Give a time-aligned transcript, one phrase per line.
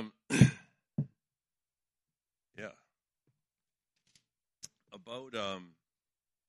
[0.00, 0.12] Um,
[2.58, 2.70] yeah.
[4.94, 5.72] About um,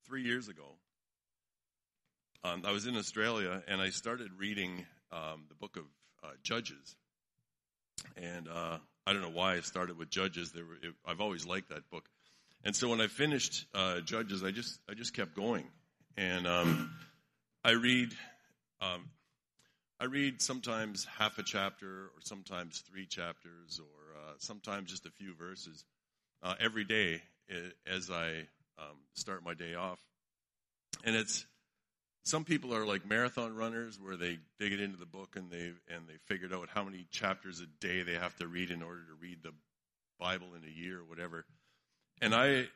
[0.06, 0.64] three years ago,
[2.46, 5.84] um, I was in Australia and I started reading um, the book of
[6.24, 6.96] uh, Judges.
[8.16, 10.54] And uh, I don't know why I started with Judges.
[10.54, 12.06] There were, it, I've always liked that book.
[12.64, 15.66] And so when I finished uh, Judges, I just I just kept going,
[16.16, 16.92] and um,
[17.66, 18.12] I read
[18.80, 19.10] um,
[20.02, 25.12] I read sometimes half a chapter, or sometimes three chapters, or uh, sometimes just a
[25.12, 25.86] few verses
[26.42, 27.22] uh, every day
[27.86, 28.48] as I
[28.80, 30.00] um, start my day off.
[31.04, 31.46] And it's
[32.24, 35.72] some people are like marathon runners where they dig it into the book and they
[35.88, 39.02] and they figured out how many chapters a day they have to read in order
[39.02, 39.54] to read the
[40.20, 41.46] Bible in a year or whatever.
[42.24, 42.70] And I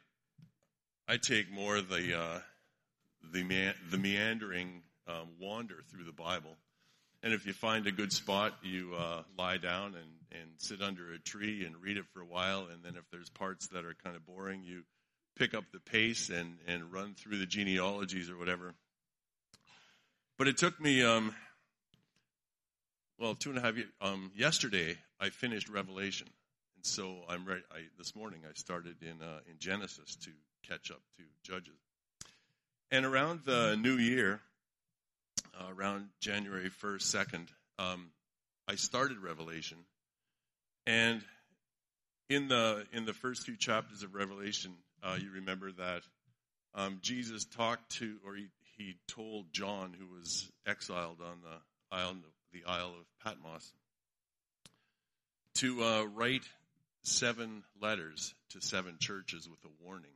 [1.08, 2.40] I take more the uh,
[3.34, 6.56] the the meandering um, wander through the Bible
[7.26, 11.12] and if you find a good spot, you uh, lie down and, and sit under
[11.12, 12.68] a tree and read it for a while.
[12.72, 14.84] And then if there's parts that are kind of boring, you
[15.36, 18.76] pick up the pace and, and run through the genealogies or whatever.
[20.38, 21.34] But it took me, um,
[23.18, 23.90] well, two and a half years.
[24.02, 26.28] Um, yesterday, I finished Revelation.
[26.76, 30.30] And so I'm right, I, this morning, I started in, uh, in Genesis to
[30.62, 31.74] catch up to Judges.
[32.92, 34.42] And around the new year,
[35.60, 37.48] uh, around January 1st, 2nd,
[37.80, 38.08] um,
[38.68, 39.78] I started Revelation.
[40.88, 41.22] And
[42.30, 46.02] in the, in the first few chapters of Revelation, uh, you remember that
[46.74, 52.16] um, Jesus talked to, or he, he told John, who was exiled on the isle,
[52.52, 53.72] the Isle of Patmos,
[55.56, 56.44] to uh, write
[57.04, 60.12] seven letters to seven churches with a warning.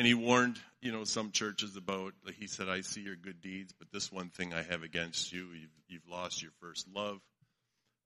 [0.00, 3.74] And he warned, you know, some churches about, he said, I see your good deeds,
[3.78, 7.18] but this one thing I have against you, you've, you've lost your first love.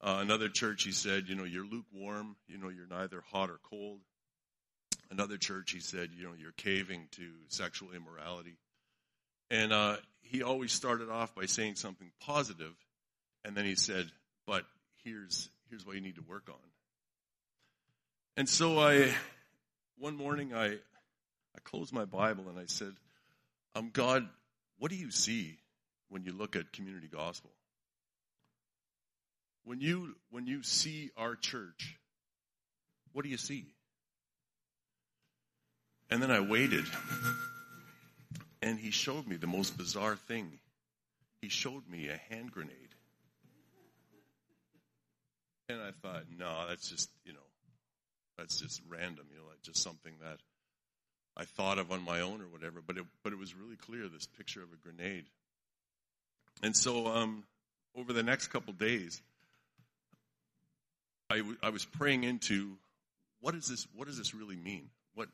[0.01, 3.61] Uh, another church, he said, you know, you're lukewarm, you know, you're neither hot or
[3.71, 4.01] cold.
[5.13, 8.57] Another church, he said, you know, you're caving to sexual immorality.
[9.53, 12.75] And uh, he always started off by saying something positive,
[13.45, 14.11] and then he said,
[14.49, 14.65] but
[15.05, 16.57] here's, here's what you need to work on.
[18.37, 19.15] And so I,
[19.97, 20.79] one morning I,
[21.57, 22.93] I closed my Bible and I said,
[23.75, 24.29] um, God,
[24.79, 25.59] what do you see
[26.09, 27.51] when you look at community gospel?
[29.65, 31.99] When you, when you see our church,
[33.13, 33.67] what do you see?
[36.11, 36.85] And then I waited
[38.63, 40.59] and he showed me the most bizarre thing.
[41.41, 42.95] He showed me a hand grenade.
[45.69, 47.39] And I thought, no, that's just, you know,
[48.37, 50.39] that's just random, you know, like just something that
[51.37, 54.09] I thought of on my own or whatever, but it, but it was really clear
[54.09, 55.25] this picture of a grenade.
[56.63, 57.45] And so, um,
[57.97, 59.21] over the next couple days,
[61.31, 62.77] I, w- I was praying into
[63.41, 63.87] what is this?
[63.95, 64.91] What does this really mean?
[65.15, 65.29] What,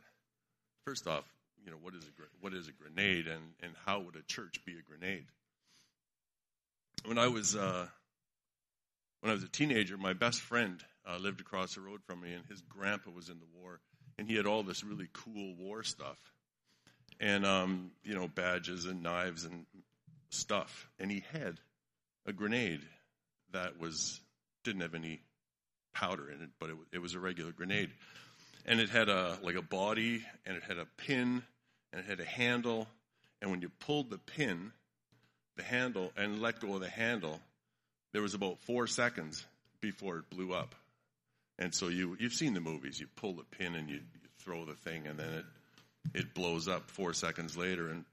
[0.84, 1.24] first off,
[1.64, 4.64] you know, what is a what is a grenade, and and how would a church
[4.64, 5.26] be a grenade?
[7.04, 7.86] When I was uh,
[9.20, 12.32] when I was a teenager, my best friend uh, lived across the road from me,
[12.32, 13.80] and his grandpa was in the war,
[14.20, 16.18] and he had all this really cool war stuff,
[17.20, 19.64] and um, you know badges and knives and
[20.28, 21.56] stuff, and he had
[22.26, 22.82] a grenade
[23.52, 24.20] that was
[24.62, 25.20] didn't have any
[25.94, 27.88] powder in it, but it, it was a regular grenade,
[28.66, 31.42] and it had a like a body, and it had a pin,
[31.90, 32.86] and it had a handle,
[33.40, 34.70] and when you pulled the pin,
[35.56, 37.40] the handle, and let go of the handle,
[38.12, 39.46] there was about four seconds
[39.80, 40.74] before it blew up.
[41.60, 42.98] And so you you've seen the movies.
[42.98, 45.44] You pull the pin and you, you throw the thing, and then it
[46.14, 47.88] it blows up four seconds later.
[47.88, 48.04] And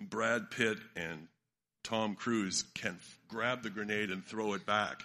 [0.00, 1.26] Brad Pitt and
[1.82, 2.98] Tom Cruise can
[3.28, 5.02] grab the grenade and throw it back.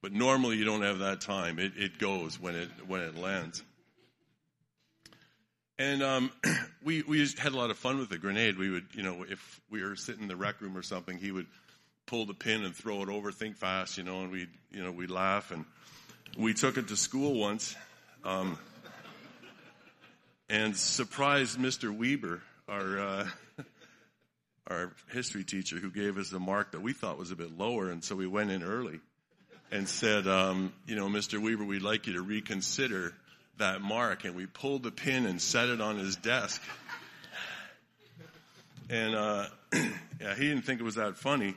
[0.00, 1.58] But normally you don't have that time.
[1.58, 3.62] It, it goes when it when it lands.
[5.78, 6.30] And um,
[6.84, 8.56] we we had a lot of fun with the grenade.
[8.56, 11.32] We would, you know, if we were sitting in the rec room or something, he
[11.32, 11.46] would
[12.06, 14.92] pull the pin and throw it over, think fast, you know, and we'd, you know,
[14.92, 15.64] we'd laugh and
[16.36, 17.74] we took it to school once
[18.24, 18.58] um,
[20.48, 21.96] and surprised Mr.
[21.96, 23.28] Weber, our uh,
[24.66, 27.90] our history teacher, who gave us a mark that we thought was a bit lower,
[27.90, 29.00] and so we went in early
[29.70, 31.42] and said, um, you know, Mr.
[31.42, 33.14] Weber, we'd like you to reconsider
[33.58, 36.62] that mark, and we pulled the pin and set it on his desk.
[38.88, 41.54] And uh, yeah, he didn't think it was that funny.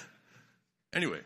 [0.94, 1.20] anyway,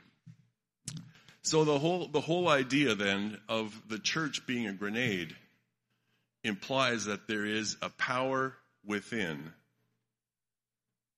[1.47, 5.35] so the whole, the whole idea then of the church being a grenade
[6.43, 8.55] implies that there is a power
[8.85, 9.53] within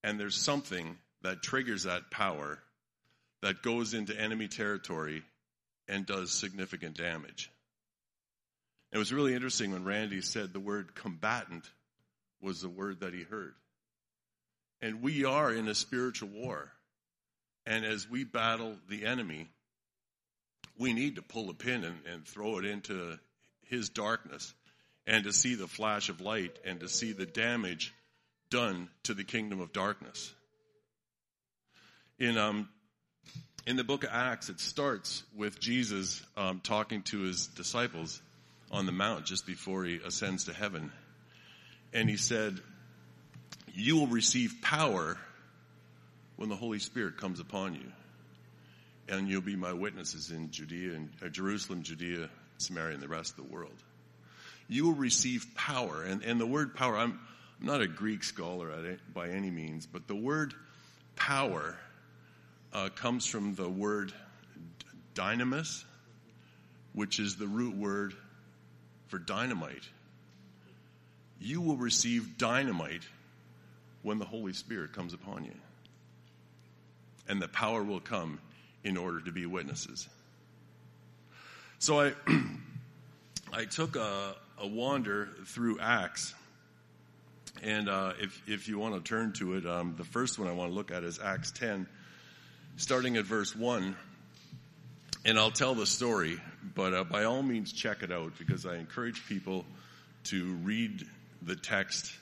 [0.04, 2.58] and there's something that triggers that power
[3.42, 5.22] that goes into enemy territory
[5.88, 7.50] and does significant damage.
[8.92, 11.64] It was really interesting when Randy said the word combatant
[12.42, 13.54] was the word that he heard.
[14.82, 16.70] And we are in a spiritual war.
[17.66, 19.48] And as we battle the enemy,
[20.78, 23.19] we need to pull a pin and, and throw it into
[23.66, 24.54] his darkness
[25.06, 27.92] and to see the flash of light and to see the damage
[28.50, 30.32] done to the kingdom of darkness.
[32.19, 32.69] In um,
[33.66, 38.22] in the book of Acts, it starts with Jesus um, talking to his disciples
[38.70, 40.90] on the mount just before he ascends to heaven,
[41.92, 42.58] and he said,
[43.75, 45.19] "You will receive power
[46.36, 47.92] when the Holy Spirit comes upon you,
[49.08, 52.28] and you'll be my witnesses in Judea and uh, Jerusalem, Judea,
[52.58, 53.82] Samaria, and the rest of the world."
[54.69, 56.96] You will receive power, and and the word power.
[56.96, 57.19] I'm
[57.60, 58.70] I'm not a Greek scholar
[59.12, 60.55] by any means, but the word
[61.16, 61.76] power
[62.72, 64.12] uh, comes from the word
[65.14, 65.82] dynamis,
[66.93, 68.14] which is the root word
[69.08, 69.82] for dynamite.
[71.40, 73.02] You will receive dynamite
[74.02, 75.54] when the Holy Spirit comes upon you.
[77.28, 78.38] And the power will come
[78.88, 80.08] in order to be witnesses.
[81.79, 82.12] So I,
[83.52, 86.35] I took a, a wander through Acts
[87.62, 90.52] and uh, if, if you want to turn to it, um, the first one I
[90.52, 91.87] want to look at is Acts 10,
[92.76, 93.96] starting at verse 1.
[95.25, 96.40] And I'll tell the story,
[96.75, 99.64] but uh, by all means check it out because I encourage people
[100.25, 101.05] to read
[101.43, 102.12] the text.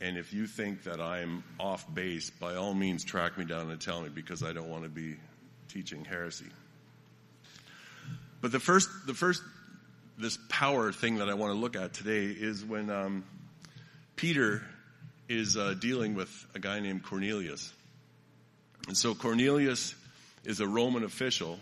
[0.00, 3.80] And if you think that I'm off base, by all means track me down and
[3.80, 5.16] tell me because I don't want to be
[5.68, 6.46] teaching heresy.
[8.40, 9.42] But the first, the first,
[10.16, 13.24] this power thing that I want to look at today is when um,
[14.16, 14.62] Peter
[15.28, 17.72] is uh, dealing with a guy named Cornelius.
[18.86, 19.94] And so Cornelius
[20.44, 21.58] is a Roman official,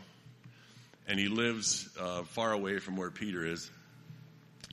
[1.09, 3.71] and he lives uh, far away from where Peter is.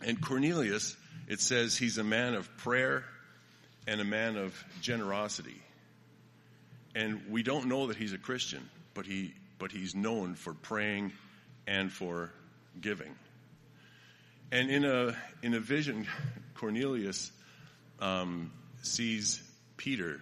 [0.06, 0.96] And Cornelius,
[1.28, 3.06] it says he's a man of prayer
[3.88, 5.62] and a man of generosity.
[6.96, 11.13] And we don't know that he's a Christian, but he but he's known for praying
[11.68, 12.31] and for
[12.80, 13.16] giving.
[14.51, 16.07] And in a in a vision,
[16.56, 17.31] Cornelius
[18.00, 18.51] um,
[18.81, 19.42] sees
[19.78, 20.22] Peter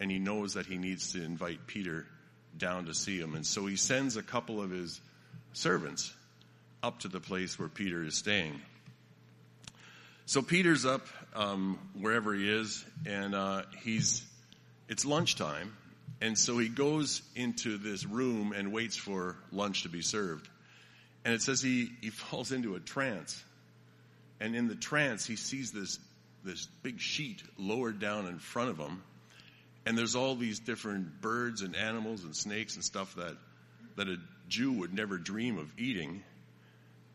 [0.00, 2.06] and he knows that he needs to invite Peter
[2.58, 3.34] down to see him.
[3.34, 5.00] And so he sends a couple of his
[5.52, 6.12] servants
[6.82, 8.60] up to the place where Peter is staying.
[10.26, 14.24] So Peter's up um, wherever he is, and uh, he's
[14.88, 15.76] it's lunchtime,
[16.22, 20.48] and so he goes into this room and waits for lunch to be served.
[21.24, 23.42] And it says he he falls into a trance,
[24.40, 25.98] and in the trance he sees this
[26.44, 29.02] this big sheet lowered down in front of him,
[29.84, 33.36] and there's all these different birds and animals and snakes and stuff that
[33.96, 34.16] that a
[34.48, 36.22] Jew would never dream of eating.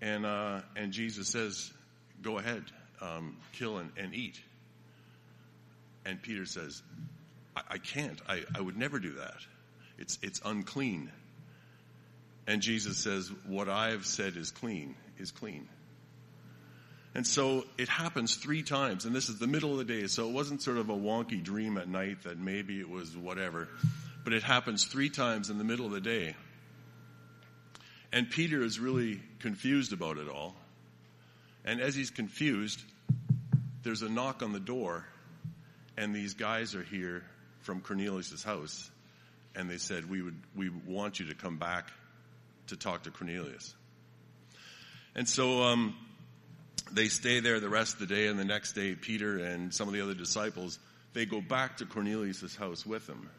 [0.01, 1.71] And uh, and Jesus says,
[2.21, 2.63] "Go ahead,
[3.01, 4.39] um, kill and, and, eat."
[6.05, 6.81] And Peter says,
[7.57, 8.19] I, I can't.
[8.27, 9.37] I, I would never do that.
[9.97, 11.11] It's it's unclean."
[12.45, 15.67] And Jesus says, "What I've said is clean is clean."
[17.15, 20.29] And so it happens three times, and this is the middle of the day, so
[20.29, 23.69] it wasn't sort of a wonky dream at night that maybe it was whatever,
[24.23, 26.35] but it happens three times in the middle of the day.
[28.11, 30.55] And Peter is really confused about it all.
[31.65, 32.81] And as he's confused,
[33.81, 35.03] there's a knock on the door,
[35.97, 37.23] and these guys are here
[37.67, 38.89] from Cornelius' house,
[39.53, 41.91] and they said, we would, we want you to come back
[42.67, 43.75] to talk to Cornelius.
[45.15, 45.93] And so, um,
[46.93, 49.89] they stay there the rest of the day, and the next day, Peter and some
[49.89, 50.79] of the other disciples,
[51.11, 53.29] they go back to Cornelius' house with him.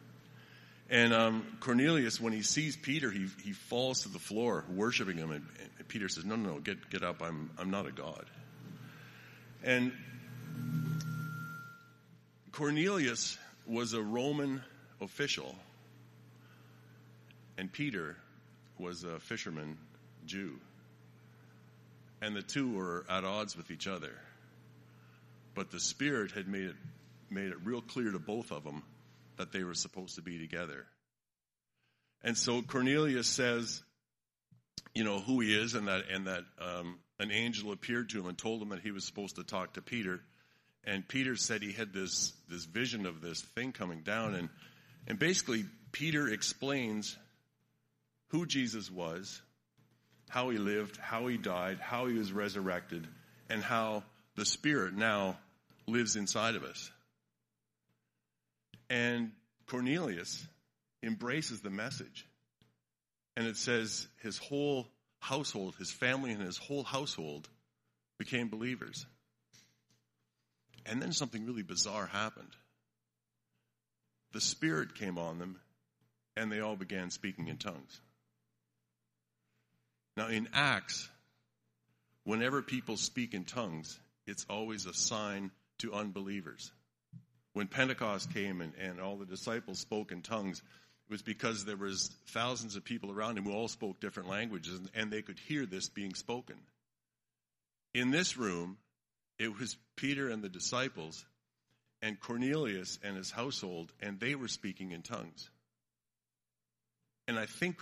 [0.91, 5.31] And um, Cornelius, when he sees Peter, he, he falls to the floor, worshiping him.
[5.31, 5.47] And,
[5.79, 7.23] and Peter says, No, no, no, get, get up.
[7.23, 8.27] I'm, I'm not a God.
[9.65, 9.91] And
[12.53, 14.63] Cornelius was a Roman
[15.01, 15.55] official,
[17.57, 18.17] and Peter
[18.79, 19.77] was a fisherman
[20.27, 20.59] Jew
[22.21, 24.13] and the two were at odds with each other.
[25.55, 26.77] But the Spirit had made it,
[27.31, 28.83] made it real clear to both of them
[29.37, 30.87] that they were supposed to be together.
[32.23, 33.83] And so Cornelius says,
[34.95, 38.27] you know, who he is and that, and that, um, an angel appeared to him
[38.27, 40.21] and told him that he was supposed to talk to Peter.
[40.89, 44.35] And Peter said he had this, this vision of this thing coming down.
[44.35, 44.49] And,
[45.07, 47.15] and basically, Peter explains
[48.29, 49.43] who Jesus was,
[50.31, 53.07] how he lived, how he died, how he was resurrected,
[53.51, 54.03] and how
[54.35, 55.39] the Spirit now
[55.87, 56.91] lives inside of us.
[58.89, 59.33] And
[59.67, 60.47] Cornelius
[61.03, 62.27] embraces the message.
[63.37, 67.47] And it says his whole household, his family, and his whole household
[68.19, 69.05] became believers.
[70.89, 72.57] And then something really bizarre happened.
[74.33, 75.61] The Spirit came on them,
[76.37, 78.01] and they all began speaking in tongues.
[80.17, 81.09] Now, in Acts,
[82.25, 86.73] whenever people speak in tongues, it's always a sign to unbelievers.
[87.53, 91.77] When Pentecost came and, and all the disciples spoke in tongues, it was because there
[91.77, 95.39] was thousands of people around him who all spoke different languages and, and they could
[95.39, 96.57] hear this being spoken.
[97.95, 98.77] In this room,
[99.39, 101.25] it was Peter and the disciples
[102.03, 105.51] and Cornelius and his household, and they were speaking in tongues.
[107.27, 107.77] And I think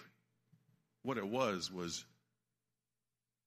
[1.03, 2.05] what it was was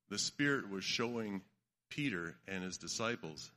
[0.10, 1.42] the Spirit was showing
[1.90, 3.52] Peter and his disciples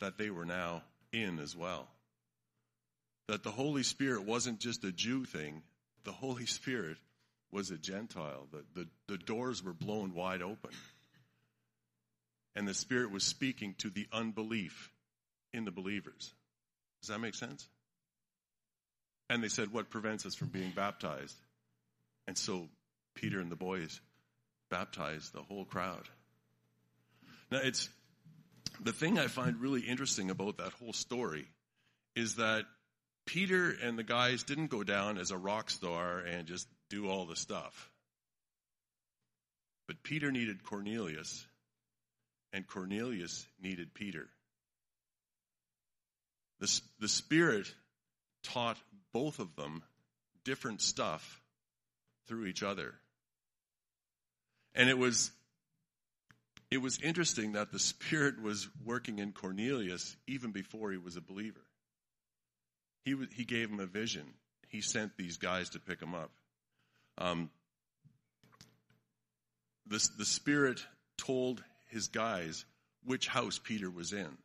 [0.00, 0.82] that they were now
[1.12, 1.88] in as well.
[3.28, 5.62] That the Holy Spirit wasn't just a Jew thing,
[6.04, 6.98] the Holy Spirit
[7.50, 8.46] was a Gentile.
[8.52, 10.70] The, the, the doors were blown wide open.
[12.56, 14.90] And the Spirit was speaking to the unbelief
[15.52, 16.32] in the believers.
[17.00, 17.68] Does that make sense?
[19.28, 21.36] And they said, What prevents us from being baptized?
[22.26, 22.68] And so
[23.14, 24.00] Peter and the boys
[24.70, 26.08] baptized the whole crowd.
[27.50, 27.88] Now, it's
[28.80, 31.46] the thing I find really interesting about that whole story
[32.16, 32.64] is that
[33.26, 37.26] Peter and the guys didn't go down as a rock star and just do all
[37.26, 37.90] the stuff.
[39.86, 41.46] But Peter needed Cornelius,
[42.54, 44.28] and Cornelius needed Peter.
[46.60, 47.74] The, the Spirit
[48.44, 48.78] taught
[49.12, 49.82] both of them
[50.44, 51.42] different stuff
[52.28, 52.94] through each other.
[54.74, 55.32] And it was
[56.70, 61.20] it was interesting that the Spirit was working in Cornelius even before he was a
[61.20, 61.60] believer.
[63.04, 64.24] He, he gave him a vision.
[64.68, 66.30] He sent these guys to pick him up.
[67.18, 67.50] Um,
[69.86, 70.84] the, the Spirit
[71.16, 71.62] told
[71.94, 72.66] his guys
[73.06, 74.36] which house Peter was in.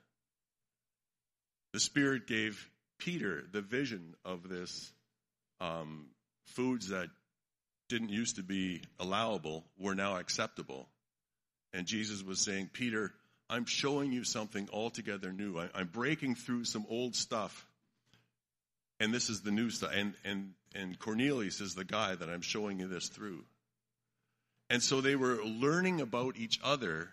[1.74, 4.92] The Spirit gave Peter the vision of this
[5.60, 6.08] um,
[6.46, 7.10] foods that
[7.90, 10.88] didn't used to be allowable were now acceptable.
[11.74, 13.14] And Jesus was saying, Peter,
[13.50, 15.58] I'm showing you something altogether new.
[15.58, 17.66] I, am breaking through some old stuff.
[19.00, 19.92] And this is the new stuff.
[19.94, 23.44] And, and, and Cornelius is the guy that I'm showing you this through.
[24.70, 27.10] And so they were learning about each other,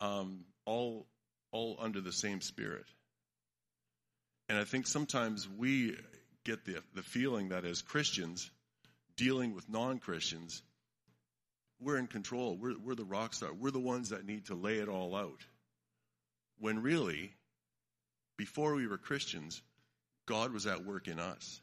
[0.00, 1.06] um, all,
[1.52, 2.86] all under the same spirit.
[4.48, 5.96] And I think sometimes we
[6.44, 8.50] get the, the feeling that as Christians,
[9.16, 10.62] dealing with non Christians,
[11.80, 12.56] we're in control.
[12.56, 13.52] We're, we're the rock star.
[13.52, 15.44] We're the ones that need to lay it all out.
[16.58, 17.32] When really,
[18.36, 19.60] before we were Christians,
[20.26, 21.60] God was at work in us.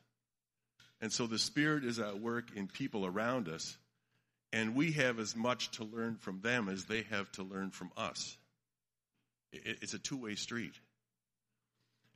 [1.01, 3.77] And so the Spirit is at work in people around us,
[4.53, 7.91] and we have as much to learn from them as they have to learn from
[7.97, 8.37] us.
[9.51, 10.73] It's a two way street.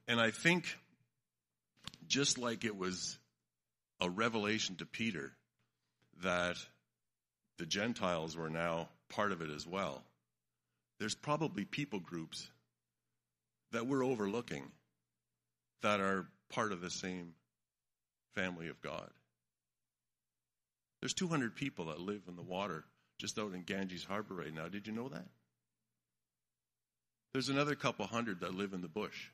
[0.08, 0.78] And I think
[2.08, 3.18] just like it was
[4.00, 5.34] a revelation to Peter
[6.22, 6.58] that
[7.58, 10.04] the Gentiles were now part of it as well.
[11.00, 12.48] There's probably people groups
[13.72, 14.64] that we're overlooking
[15.82, 17.34] that are part of the same
[18.36, 19.10] family of God.
[21.08, 22.84] There's 200 people that live in the water
[23.18, 24.68] just out in Ganges Harbor right now.
[24.68, 25.24] Did you know that?
[27.32, 29.30] There's another couple hundred that live in the bush.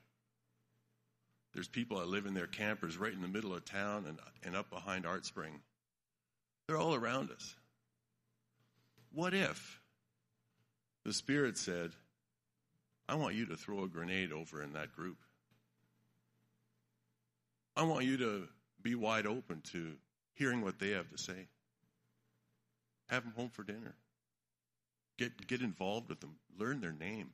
[1.52, 4.54] There's people that live in their campers right in the middle of town and, and
[4.54, 5.62] up behind Art Spring.
[6.68, 7.56] They're all around us.
[9.12, 9.80] What if
[11.04, 11.90] the Spirit said,
[13.08, 15.18] I want you to throw a grenade over in that group?
[17.76, 18.44] I want you to
[18.80, 19.94] be wide open to
[20.34, 21.48] hearing what they have to say.
[23.08, 23.94] Have them home for dinner.
[25.18, 26.36] Get, get involved with them.
[26.58, 27.30] Learn their name.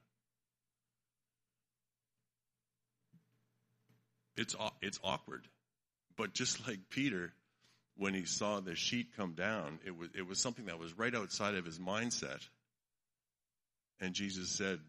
[4.37, 5.47] It's, it's awkward.
[6.17, 7.33] But just like Peter,
[7.97, 11.15] when he saw the sheet come down, it was, it was something that was right
[11.15, 12.41] outside of his mindset.
[14.01, 14.81] And Jesus said,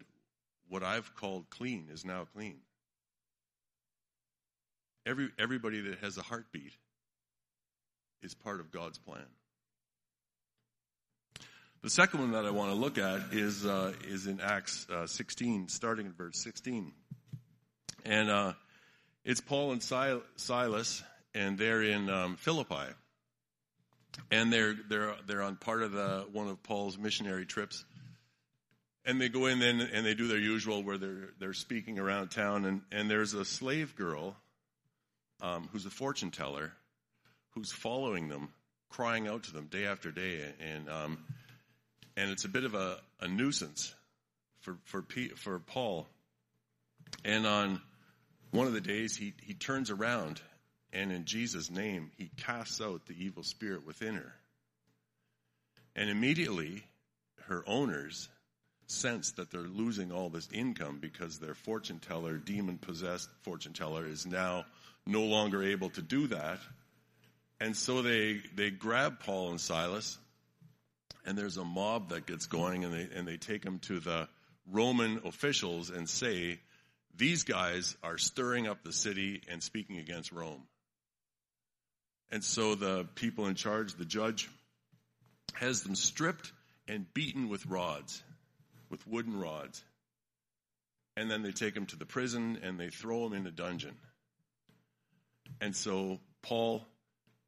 [0.70, 2.58] What I've called clean is now clean.
[5.06, 6.74] Every, everybody that has a heartbeat
[8.22, 9.26] is part of God's plan.
[11.84, 15.08] The second one that I want to look at is, uh, is in Acts uh,
[15.08, 16.92] 16, starting in verse 16.
[18.06, 18.54] And uh,
[19.26, 22.94] it's Paul and Silas, and they're in um, Philippi
[24.30, 27.86] and they're they're they're on part of the one of Paul's missionary trips.
[29.06, 32.30] And they go in then and they do their usual where they're they're speaking around
[32.30, 34.36] town and, and there's a slave girl
[35.42, 36.74] um, who's a fortune teller
[37.56, 38.50] who's following them
[38.90, 41.18] crying out to them day after day, and um,
[42.22, 43.96] and it's a bit of a, a nuisance
[44.60, 46.08] for for P, for Paul.
[47.26, 47.82] And on
[48.52, 50.40] one of the days, he he turns around,
[50.94, 54.34] and in Jesus' name, he casts out the evil spirit within her.
[55.96, 56.84] And immediately,
[57.48, 58.30] her owners
[58.86, 64.06] sense that they're losing all this income because their fortune teller, demon possessed fortune teller,
[64.06, 64.66] is now
[65.08, 66.60] no longer able to do that.
[67.60, 70.18] And so they, they grab Paul and Silas,
[71.26, 74.28] and there's a mob that gets going, and they, and they take them to the
[74.70, 76.60] Roman officials and say,
[77.16, 80.64] These guys are stirring up the city and speaking against Rome.
[82.32, 84.50] And so the people in charge, the judge,
[85.54, 86.52] has them stripped
[86.88, 88.24] and beaten with rods,
[88.90, 89.84] with wooden rods.
[91.18, 93.96] And then they take them to the prison and they throw them in a dungeon.
[95.60, 96.86] And so Paul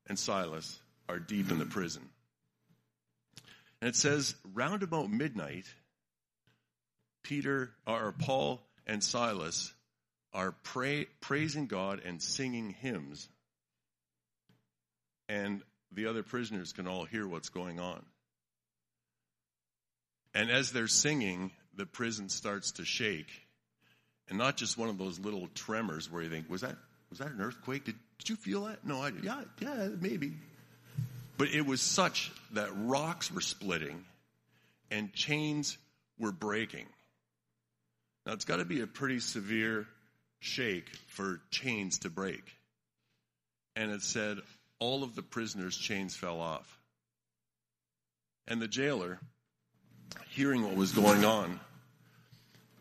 [0.07, 2.09] and Silas are deep in the prison.
[3.83, 5.65] And it says, round about midnight,
[7.21, 9.73] Peter or Paul and Silas
[10.31, 13.27] are pray, praising God and singing hymns.
[15.27, 18.01] And the other prisoners can all hear what's going on.
[20.33, 23.33] And as they're singing, the prison starts to shake.
[24.29, 26.77] And not just one of those little tremors where you think, was that,
[27.09, 27.83] was that an earthquake?
[27.83, 28.85] Did, did you feel that?
[28.87, 30.37] No, I, yeah, yeah, maybe.
[31.37, 34.05] But it was such that rocks were splitting
[34.91, 35.77] and chains
[36.19, 36.85] were breaking.
[38.25, 39.87] Now it's got to be a pretty severe
[40.39, 42.43] shake for chains to break.
[43.75, 44.37] And it said
[44.79, 46.79] all of the prisoners' chains fell off.
[48.47, 49.19] And the jailer,
[50.29, 51.59] hearing what was going on,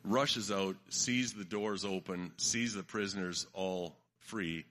[0.04, 4.64] rushes out, sees the doors open, sees the prisoners all free,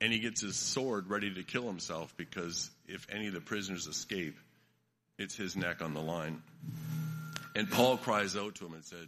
[0.00, 3.86] and he gets his sword ready to kill himself because if any of the prisoners
[3.86, 4.36] escape,
[5.18, 6.42] it's his neck on the line.
[7.54, 9.06] And Paul cries out to him and said,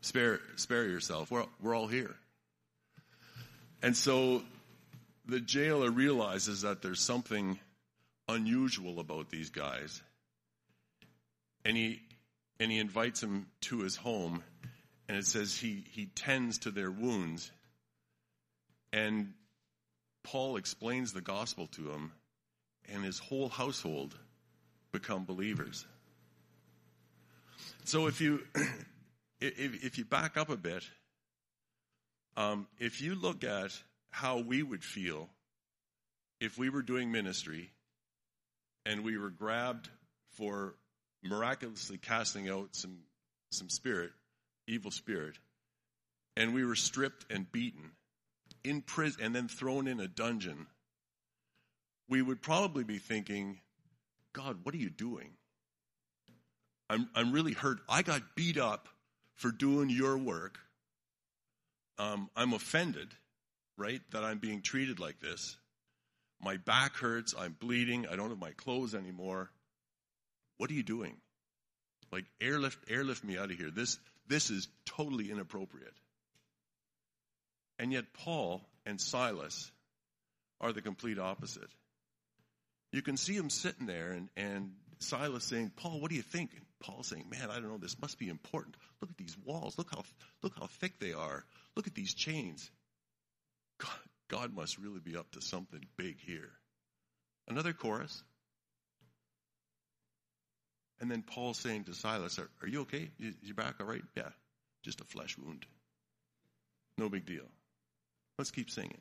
[0.00, 1.30] Spare, spare yourself.
[1.30, 2.14] We're, we're all here.
[3.82, 4.42] And so
[5.26, 7.58] the jailer realizes that there's something
[8.28, 10.02] unusual about these guys.
[11.64, 12.00] And he,
[12.60, 14.42] and he invites them to his home.
[15.08, 17.50] And it says he, he tends to their wounds.
[18.92, 19.32] And
[20.22, 22.12] Paul explains the gospel to him,
[22.92, 24.14] and his whole household
[24.92, 25.86] become believers.
[27.84, 28.42] So if you
[29.40, 30.84] if, if you back up a bit,
[32.36, 33.72] um, if you look at
[34.10, 35.28] how we would feel
[36.40, 37.70] if we were doing ministry
[38.86, 39.88] and we were grabbed
[40.32, 40.74] for
[41.22, 42.98] miraculously casting out some
[43.50, 44.10] some spirit,
[44.66, 45.36] evil spirit,
[46.36, 47.92] and we were stripped and beaten
[48.62, 50.66] in prison and then thrown in a dungeon,
[52.08, 53.60] we would probably be thinking,
[54.32, 55.30] God, what are you doing?
[56.90, 57.78] I'm, I'm really hurt.
[57.88, 58.88] I got beat up
[59.36, 60.58] for doing your work.
[61.98, 63.08] Um, I'm offended,
[63.76, 65.56] right, that I'm being treated like this.
[66.40, 67.34] My back hurts.
[67.38, 68.06] I'm bleeding.
[68.06, 69.50] I don't have my clothes anymore.
[70.56, 71.16] What are you doing?
[72.10, 73.70] Like airlift, airlift me out of here.
[73.70, 75.94] This, this is totally inappropriate.
[77.78, 79.70] And yet, Paul and Silas
[80.60, 81.70] are the complete opposite.
[82.92, 86.52] You can see him sitting there, and, and Silas saying, Paul, what do you think?
[86.52, 88.76] And Paul saying, Man, I don't know, this must be important.
[89.00, 89.76] Look at these walls.
[89.76, 90.02] Look how,
[90.42, 91.44] look how thick they are.
[91.76, 92.70] Look at these chains.
[93.78, 93.90] God,
[94.28, 96.50] God must really be up to something big here.
[97.46, 98.22] Another chorus.
[101.00, 103.10] And then Paul saying to Silas, Are, are you okay?
[103.20, 104.02] Is your back all right?
[104.16, 104.30] Yeah,
[104.82, 105.66] just a flesh wound.
[106.96, 107.44] No big deal.
[108.38, 109.00] Let's keep singing.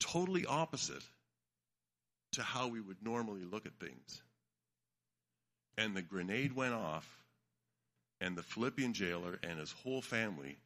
[0.00, 1.02] Totally opposite
[2.32, 4.22] to how we would normally look at things.
[5.78, 7.06] And the grenade went off,
[8.20, 10.56] and the Philippian jailer and his whole family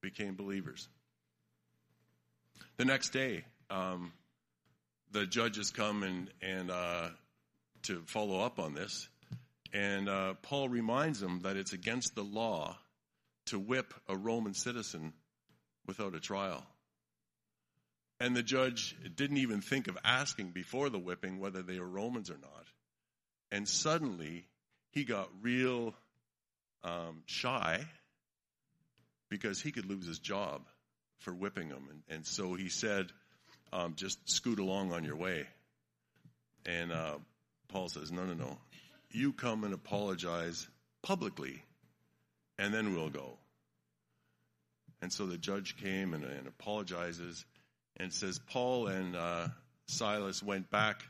[0.00, 0.88] became believers.
[2.76, 4.12] The next day, um,
[5.12, 7.08] the judges come and, and uh,
[7.84, 9.08] to follow up on this,
[9.72, 12.76] and uh, Paul reminds them that it's against the law
[13.46, 15.12] to whip a Roman citizen
[15.86, 16.64] without a trial.
[18.18, 22.30] And the judge didn't even think of asking before the whipping whether they were Romans
[22.30, 22.66] or not.
[23.52, 24.46] And suddenly
[24.90, 25.94] he got real
[26.82, 27.84] um, shy
[29.28, 30.62] because he could lose his job
[31.18, 31.88] for whipping them.
[31.90, 33.06] And, and so he said,
[33.72, 35.46] um, just scoot along on your way.
[36.64, 37.16] And uh,
[37.68, 38.58] Paul says, no, no, no.
[39.10, 40.66] You come and apologize
[41.02, 41.62] publicly,
[42.58, 43.38] and then we'll go.
[45.02, 47.44] And so the judge came and, and apologizes
[47.96, 49.48] and says, Paul and uh,
[49.86, 51.02] Silas went back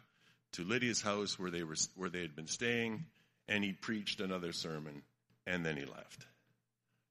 [0.52, 3.04] to Lydia's house where they were where they had been staying,
[3.48, 5.02] and he preached another sermon,
[5.46, 6.26] and then he left.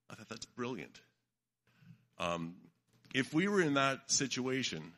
[0.09, 0.99] I thought that's brilliant.
[2.17, 2.55] Um,
[3.13, 4.93] if we were in that situation,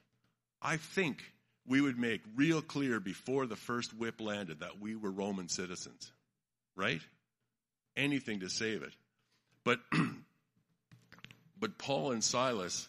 [0.62, 1.24] I think
[1.68, 6.12] we would make real clear before the first whip landed that we were Roman citizens,
[6.76, 7.02] right?
[7.96, 8.94] Anything to save it.
[9.64, 9.80] But
[11.60, 12.88] but Paul and Silas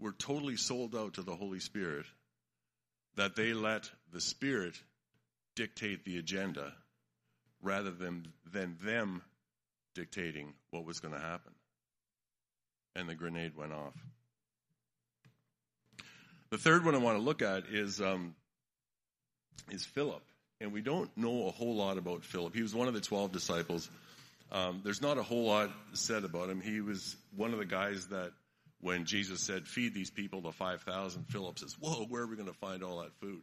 [0.00, 2.06] were totally sold out to the Holy Spirit
[3.16, 4.74] that they let the Spirit
[5.56, 6.72] dictate the agenda
[7.62, 9.22] rather than, than them
[9.94, 11.52] dictating what was going to happen.
[12.94, 13.94] And the grenade went off.
[16.50, 18.34] The third one I want to look at is, um,
[19.70, 20.22] is Philip.
[20.60, 22.54] And we don't know a whole lot about Philip.
[22.54, 23.90] He was one of the 12 disciples.
[24.50, 26.60] Um, there's not a whole lot said about him.
[26.60, 28.32] He was one of the guys that
[28.80, 32.48] when Jesus said, feed these people, the 5,000, Philip says, whoa, where are we going
[32.48, 33.42] to find all that food?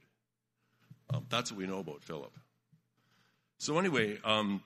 [1.13, 2.31] Um, that's what we know about Philip.
[3.59, 4.63] So anyway, um,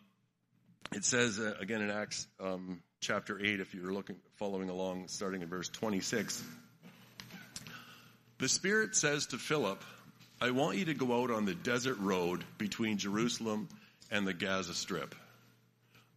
[0.94, 5.42] it says uh, again in Acts um, chapter 8, if you're looking, following along, starting
[5.42, 6.44] in verse 26.
[8.40, 9.84] The Spirit says to Philip,
[10.42, 13.68] I want you to go out on the desert road between Jerusalem
[14.10, 15.14] and the Gaza Strip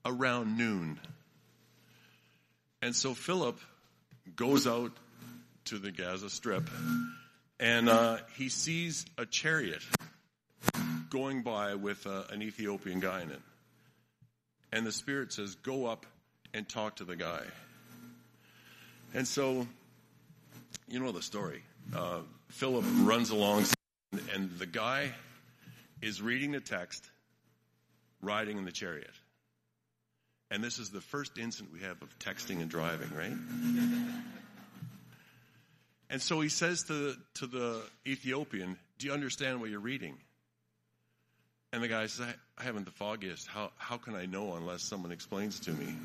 [0.04, 1.00] around noon.
[2.80, 3.58] And so Philip
[4.37, 4.92] goes out
[5.66, 6.68] to the Gaza Strip
[7.62, 9.82] and uh, he sees a chariot
[11.11, 13.40] going by with uh, an Ethiopian guy in it.
[14.72, 16.04] And the Spirit says, Go up
[16.52, 17.42] and talk to the guy.
[19.14, 19.68] And so,
[20.88, 21.62] you know the story.
[21.94, 23.66] Uh, Philip runs along,
[24.35, 25.12] and the guy
[26.00, 27.08] is reading the text,
[28.22, 29.14] riding in the chariot.
[30.52, 33.32] And this is the first incident we have of texting and driving, right?
[36.10, 40.18] And so he says to, to the Ethiopian, Do you understand what you're reading?
[41.72, 43.48] And the guy says, I, I haven't the foggiest.
[43.48, 45.96] How, how can I know unless someone explains to me?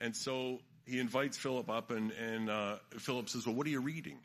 [0.00, 3.80] And so he invites Philip up, and, and uh, Philip says, Well, what are you
[3.80, 4.18] reading?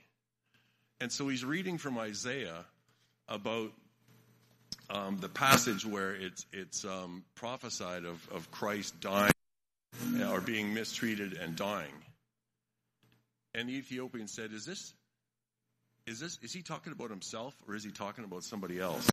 [1.02, 2.66] And so he's reading from Isaiah
[3.28, 3.72] about
[4.90, 9.34] um, the passage where it's, it's um, prophesied of, of Christ dying
[10.28, 11.94] or being mistreated and dying.
[13.56, 14.94] And the Ethiopian said, Is this,
[16.08, 19.10] is this, is he talking about himself or is he talking about somebody else?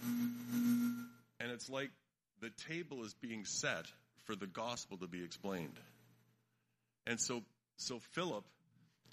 [0.00, 1.90] And it's like
[2.40, 3.86] the table is being set
[4.24, 5.78] for the gospel to be explained.
[7.06, 7.42] And so,
[7.76, 8.44] so Philip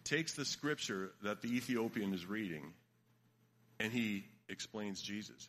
[0.04, 2.74] takes the scripture that the Ethiopian is reading
[3.80, 5.48] and he explains Jesus.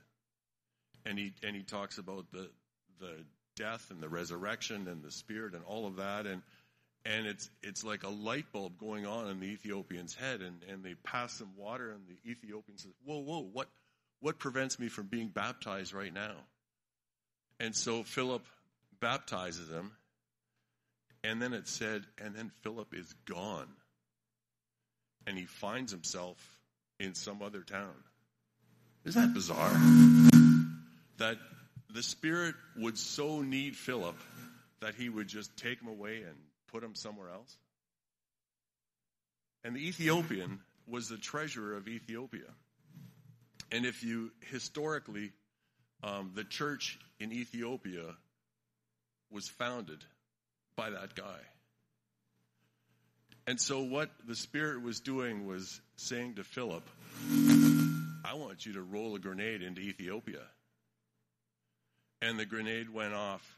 [1.05, 2.51] And he, and he talks about the,
[3.01, 3.25] the
[3.57, 6.27] death and the resurrection and the spirit and all of that.
[6.27, 6.43] And,
[7.05, 10.43] and it's, it's like a light bulb going on in the Ethiopian's head.
[10.43, 13.69] And, and they pass some water and the Ethiopian says, whoa, whoa, what,
[14.21, 16.35] what prevents me from being baptized right now?
[17.59, 18.45] And so Philip
[19.01, 19.93] baptizes him.
[21.23, 23.69] And then it said, and then Philip is gone.
[25.27, 26.37] And he finds himself
[26.99, 27.95] in some other town.
[29.05, 29.73] Isn't that bizarre?
[31.19, 31.39] That
[31.93, 34.17] the Spirit would so need Philip
[34.81, 36.37] that he would just take him away and
[36.73, 37.57] put him somewhere else.
[39.65, 42.49] And the Ethiopian was the treasurer of Ethiopia.
[43.71, 45.33] And if you historically,
[46.03, 48.15] um, the church in Ethiopia
[49.31, 50.05] was founded
[50.77, 51.39] by that guy.
[53.47, 56.89] And so, what the Spirit was doing was saying to Philip,
[58.25, 60.43] I want you to roll a grenade into Ethiopia.
[62.23, 63.57] And the grenade went off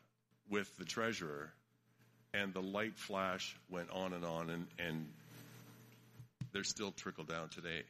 [0.49, 1.53] with the treasurer,
[2.33, 5.09] and the light flash went on and on, and, and
[6.53, 7.83] they're still trickle down today.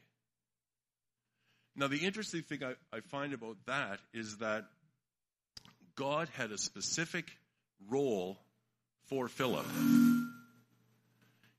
[1.75, 4.65] Now, the interesting thing I, I find about that is that
[5.95, 7.31] God had a specific
[7.89, 8.37] role
[9.09, 9.65] for Philip.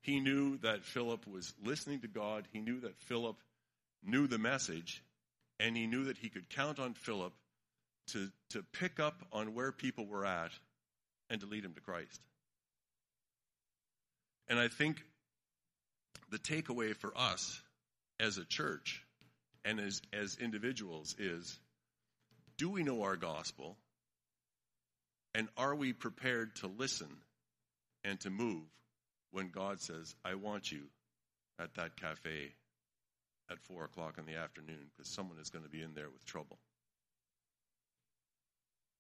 [0.00, 2.46] He knew that Philip was listening to God.
[2.53, 3.37] He knew that Philip
[4.07, 5.03] knew the message,
[5.61, 7.33] and he knew that he could count on Philip
[8.09, 10.51] to, to pick up on where people were at
[11.31, 12.21] and to lead him to Christ.
[14.49, 15.03] And I think
[16.31, 17.61] the takeaway for us
[18.21, 19.03] as a church
[19.64, 21.59] and as, as individuals is
[22.59, 23.77] do we know our gospel?
[25.35, 27.09] And are we prepared to listen
[28.05, 28.62] and to move
[29.33, 30.83] when God says, I want you
[31.59, 32.53] at that cafe
[33.51, 36.25] at 4 o'clock in the afternoon because someone is going to be in there with
[36.25, 36.59] trouble?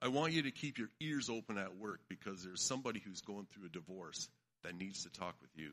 [0.02, 3.46] I want you to keep your ears open at work because there's somebody who's going
[3.46, 4.28] through a divorce
[4.62, 5.70] that needs to talk with you.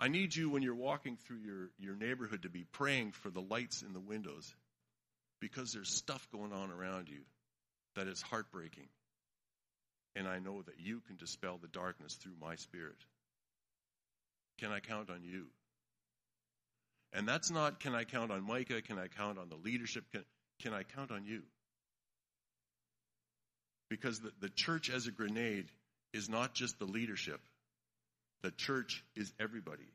[0.00, 3.40] I need you when you're walking through your, your neighborhood to be praying for the
[3.40, 4.54] lights in the windows
[5.40, 7.22] because there's stuff going on around you
[7.96, 8.88] that is heartbreaking.
[10.14, 12.96] And I know that you can dispel the darkness through my spirit.
[14.58, 15.46] Can I count on you?
[17.12, 18.82] And that's not can I count on Micah?
[18.82, 20.04] Can I count on the leadership?
[20.12, 20.24] Can,
[20.62, 21.42] can I count on you?
[23.88, 25.66] Because the, the church as a grenade
[26.12, 27.40] is not just the leadership,
[28.42, 29.88] the church is everybody.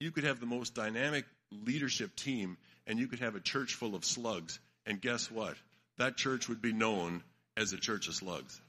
[0.00, 3.94] You could have the most dynamic leadership team, and you could have a church full
[3.94, 5.54] of slugs, and guess what?
[5.98, 7.22] That church would be known
[7.56, 8.60] as a church of slugs.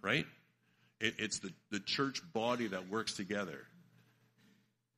[0.00, 0.26] Right?
[1.00, 3.66] It, it's the, the church body that works together.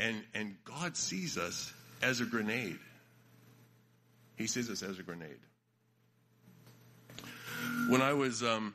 [0.01, 2.79] And, and God sees us as a grenade.
[4.37, 5.39] He sees us as a grenade.
[7.89, 8.75] When I was um,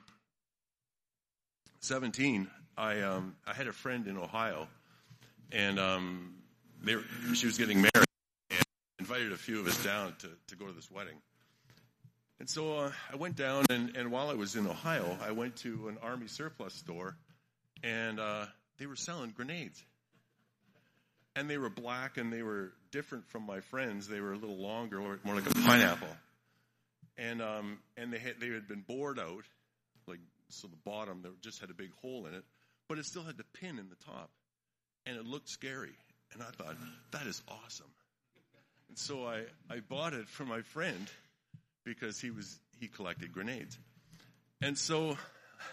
[1.80, 4.68] 17, I um, I had a friend in Ohio,
[5.52, 6.36] and um,
[6.84, 8.06] they were, she was getting married,
[8.52, 8.64] and
[9.00, 11.16] invited a few of us down to, to go to this wedding.
[12.40, 15.56] And so uh, I went down, and, and while I was in Ohio, I went
[15.58, 17.16] to an army surplus store,
[17.82, 18.46] and uh,
[18.78, 19.84] they were selling grenades.
[21.36, 24.08] And they were black, and they were different from my friends.
[24.08, 26.08] They were a little longer, more like a pineapple.
[27.17, 29.43] And um, and they had they had been bored out,
[30.08, 30.19] like
[30.50, 32.43] so the bottom that just had a big hole in it,
[32.88, 34.30] but it still had the pin in the top,
[35.06, 35.95] and it looked scary.
[36.34, 36.76] And I thought
[37.12, 37.91] that is awesome.
[38.89, 41.08] And so I I bought it for my friend
[41.84, 43.78] because he was he collected grenades.
[44.62, 45.17] And so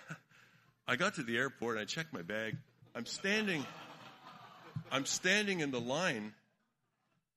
[0.88, 2.57] I got to the airport, and I checked my bag.
[2.94, 3.64] I'm standing
[4.91, 6.35] I'm standing in the line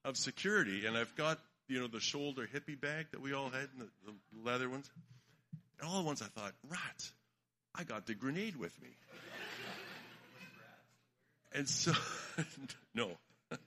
[0.04, 3.70] of security and I've got, you know, the shoulder hippie bag that we all had,
[3.78, 4.90] the, the leather ones.
[5.80, 7.12] And all at once I thought, rats,
[7.74, 8.90] I got the grenade with me.
[11.54, 11.94] and so,
[12.94, 13.12] no.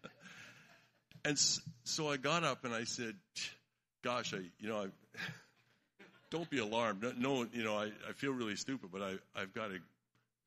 [1.25, 1.39] and
[1.85, 3.15] so I got up and I said,
[4.03, 4.87] gosh, I, you know, I,
[6.31, 7.03] don't be alarmed.
[7.03, 9.79] No, no you know, I, I feel really stupid, but I, I've got a,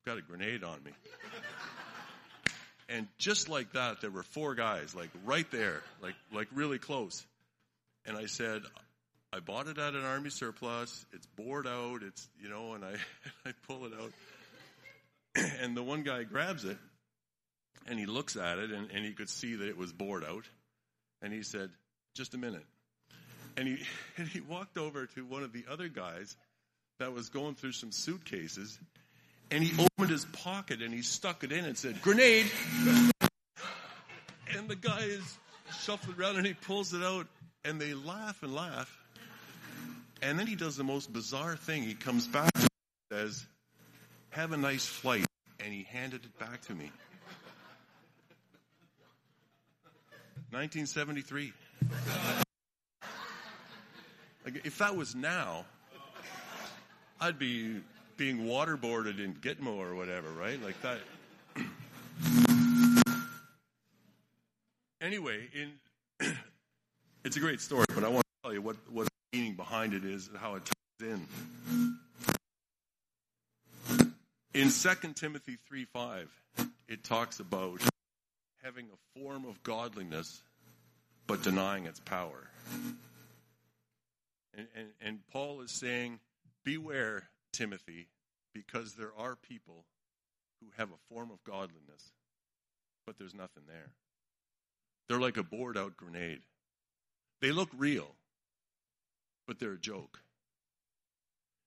[0.04, 0.92] got a grenade on me.
[2.92, 7.24] And just like that, there were four guys, like right there, like, like really close.
[8.04, 8.62] And I said,
[9.32, 11.06] I bought it at an army surplus.
[11.12, 12.02] It's bored out.
[12.02, 12.94] It's, you know, and I,
[13.48, 14.12] I pull it out.
[15.62, 16.76] And the one guy grabs it
[17.86, 20.44] and he looks at it and, and he could see that it was bored out.
[21.22, 21.70] And he said,
[22.14, 22.66] just a minute.
[23.56, 23.78] And he,
[24.18, 26.36] and he walked over to one of the other guys
[26.98, 28.78] that was going through some suitcases
[29.52, 32.50] and he opened his pocket and he stuck it in and said, grenade.
[34.56, 35.38] and the guy is
[35.82, 37.26] shuffling around and he pulls it out
[37.64, 38.98] and they laugh and laugh.
[40.22, 41.82] And then he does the most bizarre thing.
[41.82, 42.68] He comes back and
[43.10, 43.44] says,
[44.30, 45.26] have a nice flight.
[45.60, 46.90] And he handed it back to me.
[50.50, 51.52] 1973.
[54.44, 55.66] Like, if that was now,
[57.20, 57.80] I'd be
[58.16, 60.58] being waterboarded in Gitmo or whatever, right?
[60.62, 61.00] Like that.
[65.00, 65.72] anyway, in
[67.24, 69.94] it's a great story, but I want to tell you what, what the meaning behind
[69.94, 71.26] it is and how it ties in.
[74.54, 76.30] In 2 Timothy 3 5,
[76.88, 77.80] it talks about
[78.62, 80.42] having a form of godliness
[81.26, 82.48] but denying its power.
[84.54, 86.20] And, and, and Paul is saying,
[86.64, 88.08] Beware, Timothy,
[88.54, 89.84] because there are people
[90.60, 92.12] who have a form of godliness,
[93.06, 93.92] but there's nothing there.
[95.08, 96.40] They're like a bored out grenade.
[97.40, 98.08] They look real,
[99.46, 100.20] but they're a joke.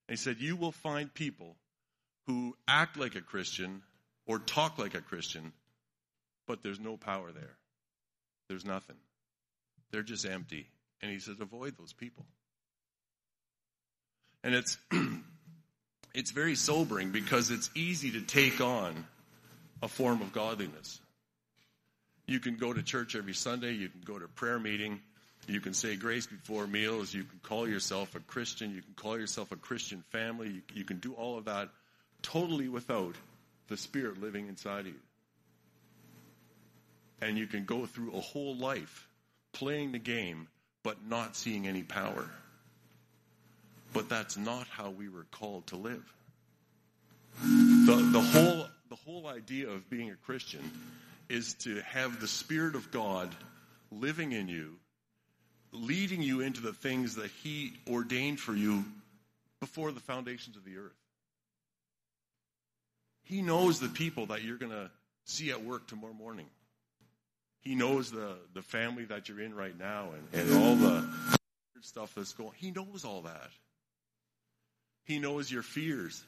[0.07, 1.55] And he said, You will find people
[2.27, 3.81] who act like a Christian
[4.25, 5.53] or talk like a Christian,
[6.47, 7.57] but there's no power there.
[8.47, 8.97] There's nothing.
[9.91, 10.67] They're just empty.
[11.01, 12.25] And he says, Avoid those people.
[14.43, 14.77] And it's
[16.15, 19.05] it's very sobering because it's easy to take on
[19.83, 21.01] a form of godliness.
[22.25, 25.01] You can go to church every Sunday, you can go to prayer meeting,
[25.45, 29.19] you can say grace before meals, you can call yourself a Christian, you can call
[29.19, 31.69] yourself a Christian family, you, you can do all of that
[32.21, 33.15] totally without
[33.67, 34.93] the Spirit living inside of you.
[37.21, 39.07] And you can go through a whole life
[39.51, 40.47] playing the game
[40.81, 42.29] but not seeing any power.
[43.95, 46.03] But that's not how we were called to live.
[47.41, 50.69] The, the, whole, the whole idea of being a Christian
[51.29, 53.33] is to have the Spirit of God
[53.91, 54.75] living in you,
[55.71, 58.83] leading you into the things that He ordained for you
[59.61, 60.91] before the foundations of the earth.
[63.23, 64.91] He knows the people that you're going to
[65.23, 66.47] see at work tomorrow morning.
[67.61, 71.07] He knows the, the family that you're in right now and, and all the
[71.81, 73.51] stuff that's going He knows all that.
[75.05, 76.23] He knows your fears.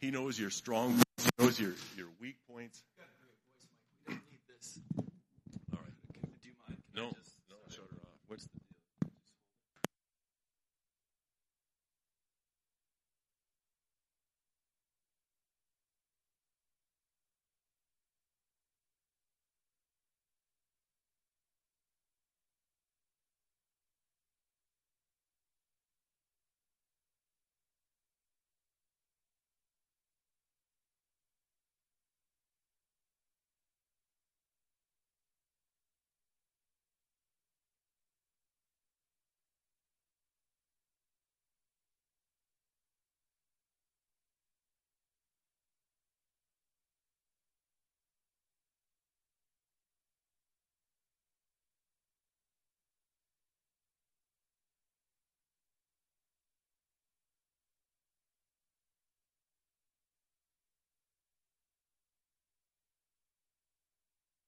[0.00, 1.04] He knows your strong points.
[1.18, 2.82] He knows your, your weak points.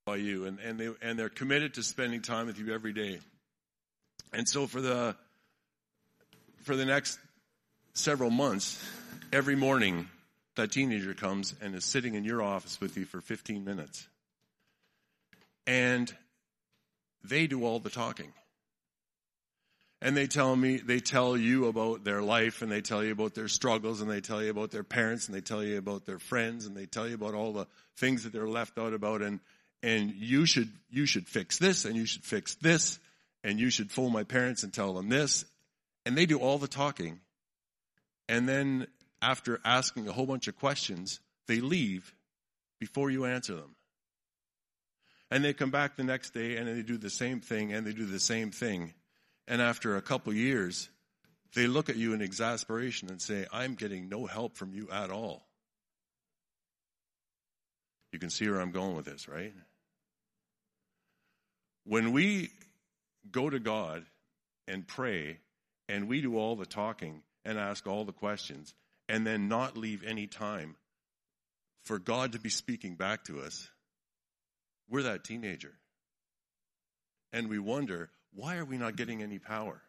[0.07, 3.19] By you and, and they and they're committed to spending time with you every day.
[4.33, 5.17] And so for the
[6.63, 7.19] for the next
[7.93, 8.83] several months,
[9.33, 10.09] every morning
[10.55, 14.07] that teenager comes and is sitting in your office with you for 15 minutes.
[15.67, 16.15] And
[17.25, 18.33] they do all the talking.
[20.01, 23.35] And they tell me, they tell you about their life and they tell you about
[23.35, 26.19] their struggles and they tell you about their parents and they tell you about their
[26.19, 27.67] friends and they tell you about all the
[27.97, 29.41] things that they're left out about and,
[29.83, 32.99] and you should, you should fix this and you should fix this
[33.45, 35.45] and you should fool my parents and tell them this.
[36.05, 37.21] And they do all the talking.
[38.29, 38.87] And then
[39.23, 42.15] after asking a whole bunch of questions, they leave
[42.81, 43.75] before you answer them.
[45.31, 47.93] And they come back the next day and they do the same thing and they
[47.93, 48.95] do the same thing.
[49.49, 50.89] And after a couple years,
[51.55, 55.11] they look at you in exasperation and say, I'm getting no help from you at
[55.11, 55.46] all.
[58.17, 59.53] You can see where I'm going with this, right?
[61.85, 62.49] When we
[63.31, 64.07] go to God
[64.67, 65.41] and pray
[65.87, 68.73] and we do all the talking and ask all the questions
[69.07, 70.77] and then not leave any time
[71.85, 73.69] for God to be speaking back to us,
[74.89, 75.75] we're that teenager.
[77.35, 79.83] And we wonder, why are we not getting any power?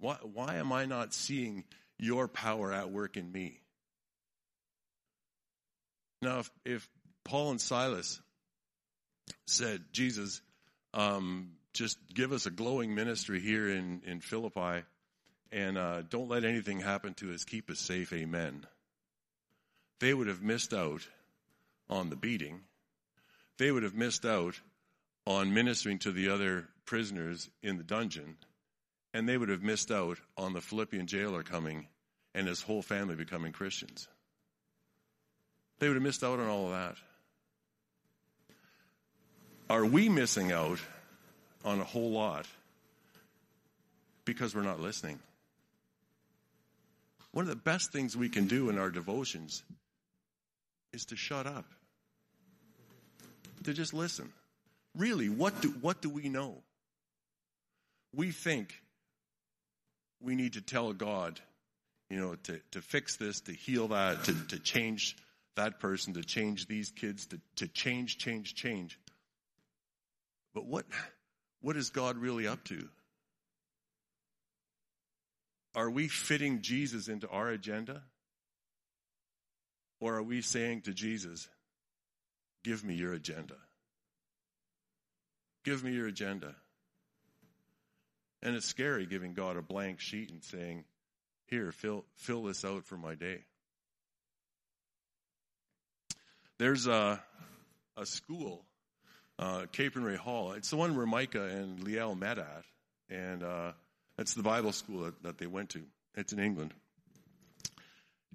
[0.00, 1.62] Why, why am I not seeing
[2.00, 3.60] your power at work in me?
[6.22, 6.88] Now, if, if
[7.24, 8.20] Paul and Silas
[9.46, 10.42] said, Jesus,
[10.92, 14.84] um, just give us a glowing ministry here in, in Philippi
[15.52, 18.66] and uh, don't let anything happen to us, keep us safe, amen.
[19.98, 21.06] They would have missed out
[21.88, 22.60] on the beating.
[23.58, 24.60] They would have missed out
[25.26, 28.36] on ministering to the other prisoners in the dungeon,
[29.12, 31.88] and they would have missed out on the Philippian jailer coming
[32.34, 34.08] and his whole family becoming Christians.
[35.80, 36.94] They would have missed out on all of that.
[39.70, 40.78] Are we missing out
[41.64, 42.46] on a whole lot
[44.24, 45.18] because we're not listening?
[47.32, 49.62] One of the best things we can do in our devotions
[50.92, 51.64] is to shut up,
[53.64, 54.30] to just listen.
[54.96, 56.56] Really, what do, what do we know?
[58.14, 58.74] We think
[60.20, 61.40] we need to tell God,
[62.10, 65.16] you know, to, to fix this, to heal that, to, to change
[65.56, 68.98] that person, to change these kids, to, to change, change, change.
[70.54, 70.86] But what,
[71.60, 72.88] what is God really up to?
[75.74, 78.02] Are we fitting Jesus into our agenda?
[80.00, 81.48] Or are we saying to Jesus,
[82.64, 83.54] give me your agenda?
[85.64, 86.54] Give me your agenda.
[88.42, 90.84] And it's scary giving God a blank sheet and saying,
[91.46, 93.40] here, fill, fill this out for my day.
[96.60, 97.18] There's a,
[97.96, 98.66] a school,
[99.38, 100.52] uh, Capernwray Hall.
[100.52, 102.64] It's the one where Micah and Liel met at.
[103.08, 103.72] And uh,
[104.18, 105.80] the Bible school that, that, they went to.
[106.16, 106.74] It's in England.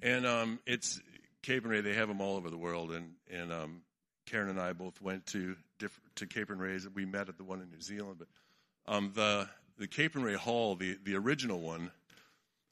[0.01, 0.99] And um, it's
[1.43, 2.93] Capernwray, they have them all over the world.
[2.93, 3.81] And, and um,
[4.25, 5.55] Karen and I both went to
[6.15, 6.87] to Capernwrays.
[6.95, 8.17] We met at the one in New Zealand.
[8.17, 9.47] But um, the,
[9.77, 11.91] the Capernwray Hall, the, the original one,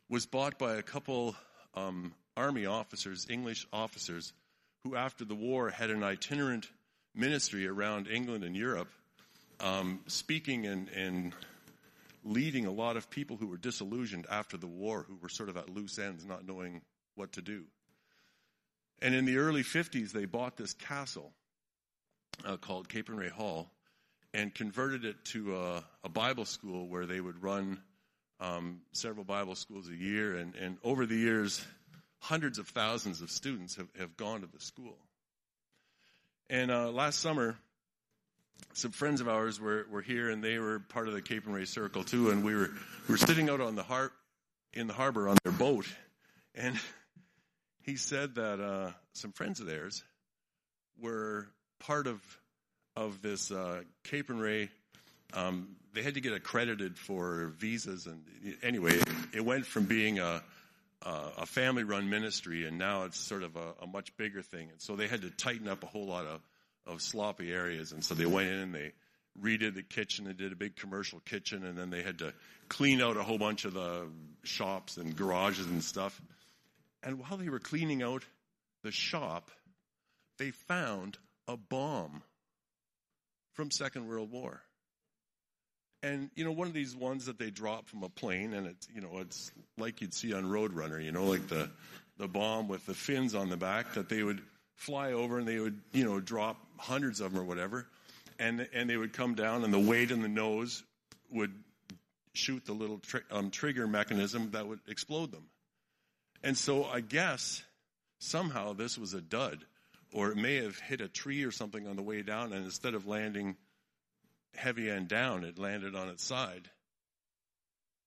[0.09, 1.35] was bought by a couple
[1.75, 4.33] um, Army officers, English officers,
[4.83, 6.69] who after the war had an itinerant
[7.15, 8.89] ministry around England and Europe,
[9.61, 11.33] um, speaking and, and
[12.25, 15.55] leading a lot of people who were disillusioned after the war, who were sort of
[15.55, 16.81] at loose ends, not knowing
[17.15, 17.63] what to do.
[19.01, 21.31] And in the early 50s, they bought this castle
[22.45, 23.69] uh, called Capernwray Hall
[24.33, 27.79] and converted it to a, a Bible school where they would run
[28.39, 30.35] um, several Bible schools a year.
[30.35, 31.65] And, and over the years,
[32.23, 34.95] hundreds of thousands of students have, have gone to the school.
[36.49, 37.57] And uh, last summer,
[38.71, 42.05] some friends of ours were, were here and they were part of the Capernwray Circle
[42.05, 42.29] too.
[42.29, 42.69] And we were,
[43.07, 44.13] we were sitting out on the har-
[44.71, 45.85] in the harbor on their boat.
[46.55, 46.79] And
[47.81, 50.01] he said that uh, some friends of theirs
[51.01, 51.47] were
[51.79, 52.21] part of
[52.95, 54.69] of this uh, Capernwray.
[55.33, 58.23] Um, they had to get accredited for visas, and
[58.61, 58.99] anyway,
[59.33, 60.43] it went from being a
[61.05, 64.69] Uh, a family run ministry, and now it's sort of a, a, much bigger thing.
[64.71, 66.39] And so they had to tighten up a whole lot of,
[66.87, 67.91] of sloppy areas.
[67.91, 68.93] And so they went in and they
[69.41, 70.23] redid the kitchen.
[70.25, 72.33] They did a big commercial kitchen, and then they had to
[72.69, 74.07] clean out a whole bunch of the
[74.43, 76.21] shops and garages and stuff.
[77.03, 78.23] And while they were cleaning out
[78.83, 79.51] the shop,
[80.37, 81.17] they found
[81.49, 82.23] a bomb
[83.53, 84.61] from Second World War.
[86.03, 88.87] And you know, one of these ones that they drop from a plane, and it's
[88.93, 91.69] you know, it's like you'd see on Roadrunner, you know, like the
[92.17, 94.41] the bomb with the fins on the back that they would
[94.75, 97.87] fly over and they would you know drop hundreds of them or whatever,
[98.37, 100.83] and and they would come down and the weight in the nose
[101.31, 101.53] would
[102.33, 105.45] shoot the little tri- um, trigger mechanism that would explode them.
[106.43, 107.63] And so I guess
[108.19, 109.65] somehow this was a dud,
[110.11, 112.93] or it may have hit a tree or something on the way down, and instead
[112.93, 113.55] of landing
[114.55, 116.69] heavy end down, it landed on its side,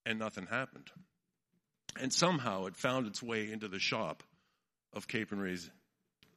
[0.04, 0.90] and nothing happened.
[2.00, 4.22] And somehow it found its way into the shop
[4.92, 5.70] of Capernwray's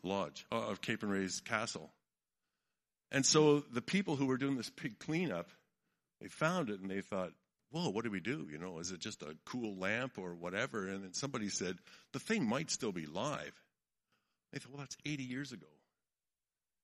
[0.03, 1.91] lodge, uh, of Capernwray's castle.
[3.11, 5.49] And so the people who were doing this big cleanup,
[6.21, 7.31] they found it and they thought,
[7.71, 8.47] whoa, what do we do?
[8.51, 10.87] You know, is it just a cool lamp or whatever?
[10.87, 11.77] And then somebody said,
[12.13, 13.53] the thing might still be live.
[14.51, 15.67] They thought, well, that's 80 years ago.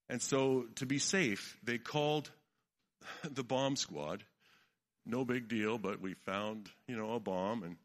[0.08, 2.30] And so to be safe, they called
[3.24, 4.24] the bomb squad.
[5.04, 7.76] No big deal, but we found, you know, a bomb and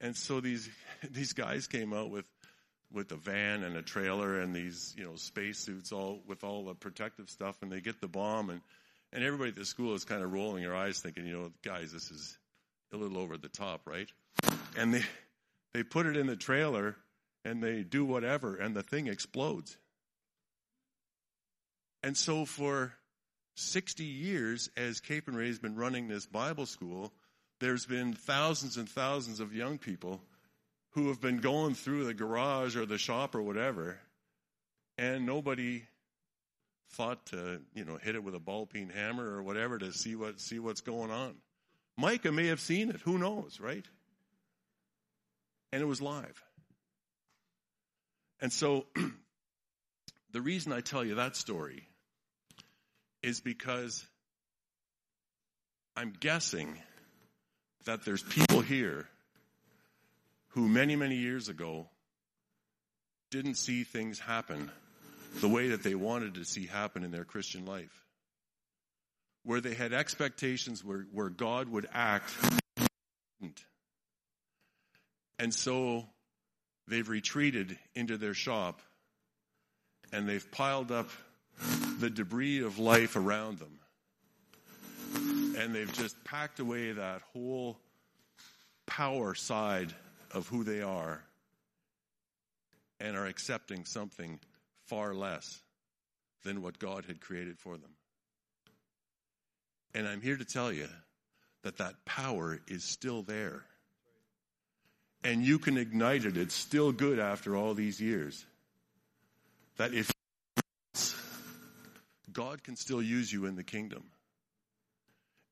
[0.00, 0.68] and so these
[1.10, 2.26] these guys came out with
[2.92, 6.74] with a van and a trailer and these, you know, spacesuits all with all the
[6.74, 8.60] protective stuff and they get the bomb and
[9.12, 11.92] and everybody at the school is kind of rolling their eyes thinking, you know, guys,
[11.92, 12.38] this is
[12.92, 14.08] a little over the top, right?
[14.76, 15.04] And they
[15.72, 16.96] they put it in the trailer
[17.44, 19.76] and they do whatever and the thing explodes.
[22.02, 22.94] And so for
[23.60, 27.12] 60 years as Capernwray has been running this Bible school,
[27.60, 30.20] there's been thousands and thousands of young people
[30.90, 33.98] who have been going through the garage or the shop or whatever,
[34.98, 35.82] and nobody
[36.92, 40.16] thought to, you know, hit it with a ball peen hammer or whatever to see
[40.16, 41.36] what see what's going on.
[41.96, 43.86] Micah may have seen it, who knows, right?
[45.72, 46.42] And it was live.
[48.40, 48.86] And so
[50.32, 51.89] the reason I tell you that story
[53.22, 54.06] is because
[55.96, 56.78] I'm guessing
[57.84, 59.08] that there's people here
[60.48, 61.88] who many, many years ago
[63.30, 64.70] didn't see things happen
[65.40, 68.04] the way that they wanted to see happen in their Christian life.
[69.44, 72.30] Where they had expectations where, where God would act.
[75.38, 76.06] And so
[76.88, 78.82] they've retreated into their shop
[80.12, 81.08] and they've piled up
[82.00, 83.78] the debris of life around them.
[85.58, 87.78] And they've just packed away that whole
[88.86, 89.92] power side
[90.32, 91.22] of who they are
[92.98, 94.40] and are accepting something
[94.86, 95.60] far less
[96.44, 97.90] than what God had created for them.
[99.94, 100.88] And I'm here to tell you
[101.62, 103.64] that that power is still there.
[105.22, 106.38] And you can ignite it.
[106.38, 108.46] It's still good after all these years.
[109.76, 110.10] That if
[112.32, 114.04] God can still use you in the kingdom.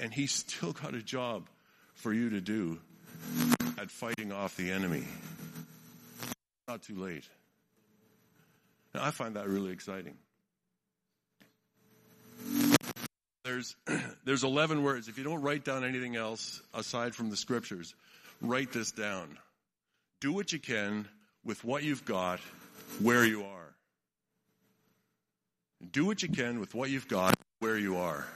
[0.01, 1.49] And He's still got a job
[1.95, 2.79] for you to do
[3.79, 5.05] at fighting off the enemy.
[6.67, 7.25] Not too late.
[8.95, 10.15] And I find that really exciting.
[13.45, 13.77] There's,
[14.25, 15.09] there's 11 words.
[15.09, 17.95] If you don't write down anything else aside from the scriptures,
[18.41, 19.39] write this down.
[20.21, 21.09] Do what you can
[21.45, 22.41] with what you've got
[23.01, 23.58] where you are.
[25.93, 28.27] Do what you can with what you've got where you are.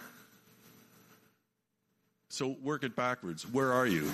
[2.29, 3.43] So work it backwards.
[3.47, 4.11] Where are you?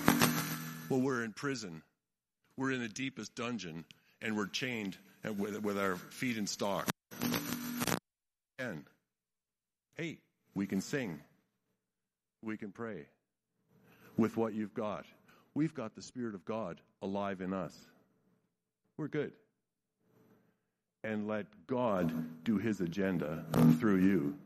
[0.88, 1.82] Well, we're in prison.
[2.56, 3.84] We're in the deepest dungeon,
[4.20, 4.96] and we're chained
[5.36, 6.88] with, with our feet in stock.
[8.58, 8.84] And
[9.96, 10.18] hey,
[10.54, 11.20] we can sing.
[12.42, 13.06] We can pray
[14.16, 15.04] with what you've got.
[15.54, 17.76] We've got the Spirit of God alive in us.
[18.96, 19.32] We're good.
[21.04, 23.44] And let God do his agenda
[23.78, 24.36] through you.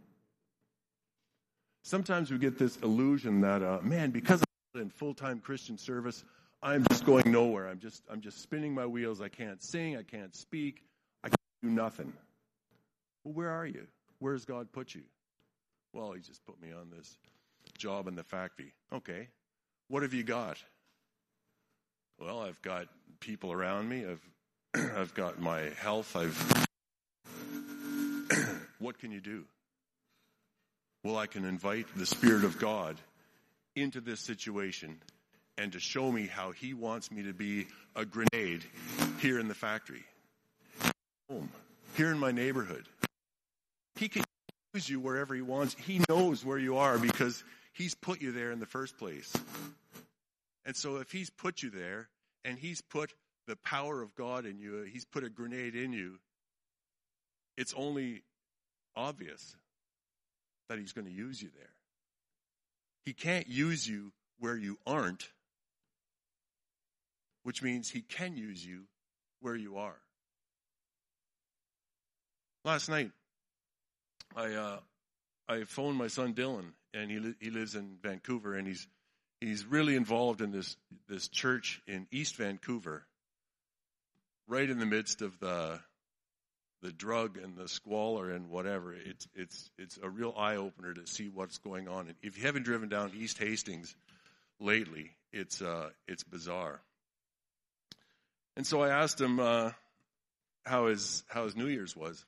[1.83, 4.43] Sometimes we get this illusion that, uh, man, because
[4.75, 6.25] I'm in full time Christian service,
[6.63, 7.69] I'm just going nowhere.
[7.69, 9.21] I'm just, I'm just spinning my wheels.
[9.21, 9.97] I can't sing.
[9.97, 10.85] I can't speak.
[11.25, 12.13] I can't do nothing.
[13.25, 13.87] Well, where are you?
[14.21, 15.03] Where's God put you?
[15.93, 17.19] Well, He just put me on this
[17.77, 18.73] job in the factory.
[18.93, 19.29] Okay.
[19.89, 20.63] What have you got?
[22.21, 22.87] Well, I've got
[23.19, 24.07] people around me.
[24.07, 24.23] I've,
[24.97, 26.17] I've got my health.
[26.17, 26.67] I've.
[28.79, 29.45] what can you do?
[31.05, 32.97] Well, I can invite the Spirit of God
[33.75, 34.99] into this situation
[35.59, 38.65] and to show me how He wants me to be a grenade
[39.21, 40.05] here in the factory,
[41.29, 41.51] home,
[41.97, 42.87] here in my neighborhood.
[43.97, 44.25] He can
[44.73, 45.75] use you wherever He wants.
[45.75, 47.43] He knows where you are because
[47.75, 49.33] He's put you there in the first place.
[50.65, 52.09] And so if He's put you there
[52.45, 53.13] and He's put
[53.47, 56.19] the power of God in you, He's put a grenade in you,
[57.57, 58.23] it's only
[58.97, 59.57] obvious
[60.69, 61.71] that He's going to use you there.
[63.05, 65.29] He can't use you where you aren't,
[67.43, 68.85] which means He can use you
[69.41, 69.97] where you are.
[72.65, 73.11] Last night,
[74.37, 74.79] I uh,
[75.49, 78.87] I phoned my son Dylan, and he li- he lives in Vancouver, and he's
[79.41, 80.77] he's really involved in this
[81.09, 83.05] this church in East Vancouver,
[84.47, 85.81] right in the midst of the
[86.83, 88.93] the drug and the squalor and whatever.
[88.93, 92.09] It's it's it's a real eye opener to see what's going on.
[92.09, 93.95] And if you haven't driven down East Hastings
[94.61, 96.81] lately, it's uh, it's bizarre.
[98.57, 99.71] And so I asked him uh,
[100.65, 102.23] how his how his New Year's was,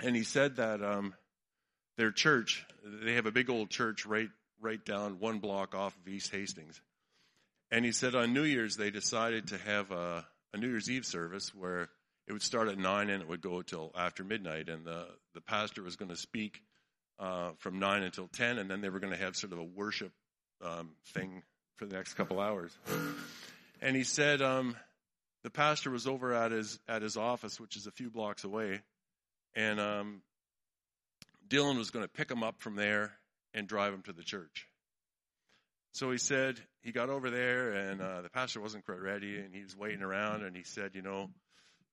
[0.00, 1.14] and he said that um,
[1.96, 4.30] their church they have a big old church right
[4.60, 6.80] right down one block off of East Hastings,
[7.70, 11.04] and he said on New Year's they decided to have a, a New Year's Eve
[11.04, 11.88] service where
[12.26, 15.40] it would start at nine and it would go till after midnight, and the the
[15.40, 16.62] pastor was going to speak
[17.18, 19.64] uh, from nine until ten, and then they were going to have sort of a
[19.64, 20.12] worship
[20.64, 21.42] um, thing
[21.76, 22.76] for the next couple hours.
[23.80, 24.76] And he said um,
[25.42, 28.80] the pastor was over at his at his office, which is a few blocks away,
[29.54, 30.22] and um,
[31.48, 33.12] Dylan was going to pick him up from there
[33.52, 34.66] and drive him to the church.
[35.92, 39.54] So he said he got over there, and uh, the pastor wasn't quite ready, and
[39.54, 41.34] he was waiting around, and he said, you know, I'm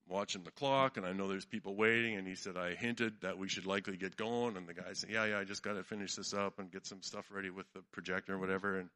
[0.07, 3.37] watching the clock, and I know there's people waiting, and he said I hinted that
[3.37, 5.83] we should likely get going, and the guy said, yeah, yeah, I just got to
[5.83, 8.89] finish this up and get some stuff ready with the projector or whatever, and,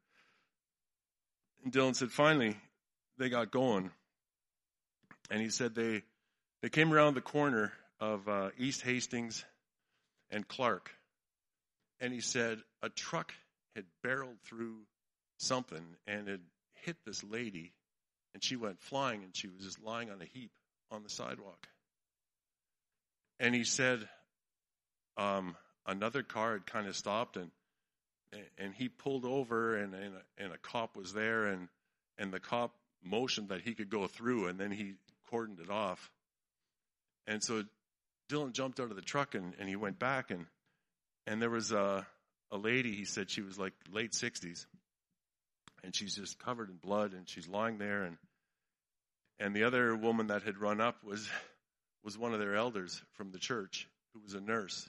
[1.62, 2.56] and Dylan said finally
[3.18, 3.90] they got going,
[5.30, 6.02] and he said they
[6.62, 9.44] they came around the corner of uh, East Hastings
[10.30, 10.90] and Clark,
[12.00, 13.34] and he said a truck
[13.76, 14.78] had barreled through
[15.38, 16.40] something and it
[16.74, 17.72] hit this lady,
[18.32, 20.50] and she went flying, and she was just lying on a heap
[20.90, 21.68] on the sidewalk.
[23.40, 24.08] And he said
[25.16, 25.56] um,
[25.86, 27.50] another car had kind of stopped, and
[28.58, 31.68] and he pulled over, and and a, and a cop was there, and
[32.18, 34.94] and the cop motioned that he could go through, and then he
[35.30, 36.10] cordoned it off.
[37.26, 37.64] And so
[38.28, 40.46] Dylan jumped out of the truck and, and he went back and
[41.26, 42.06] and there was a
[42.50, 42.92] a lady.
[42.92, 44.66] He said she was like late sixties,
[45.84, 48.16] and she's just covered in blood and she's lying there and
[49.38, 51.28] and the other woman that had run up was
[52.04, 54.88] was one of their elders from the church who was a nurse,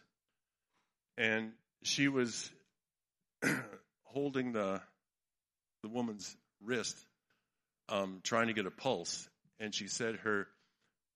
[1.17, 2.51] and she was
[4.03, 4.81] holding the
[5.81, 6.97] the woman's wrist,
[7.89, 9.27] um, trying to get a pulse,
[9.59, 10.47] and she said her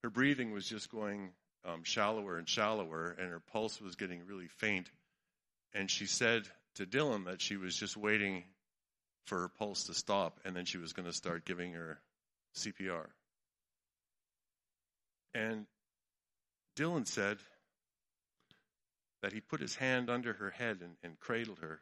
[0.03, 1.31] her breathing was just going
[1.65, 4.89] um, shallower and shallower, and her pulse was getting really faint.
[5.73, 8.43] And she said to Dylan that she was just waiting
[9.25, 11.99] for her pulse to stop, and then she was going to start giving her
[12.55, 13.07] CPR.
[15.33, 15.65] And
[16.75, 17.37] Dylan said
[19.21, 21.79] that he put his hand under her head and, and cradled her.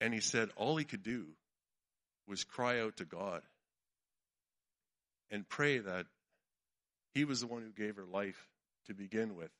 [0.00, 1.26] And he said all he could do
[2.28, 3.42] was cry out to God
[5.30, 6.06] and pray that
[7.14, 8.48] he was the one who gave her life
[8.86, 9.50] to begin with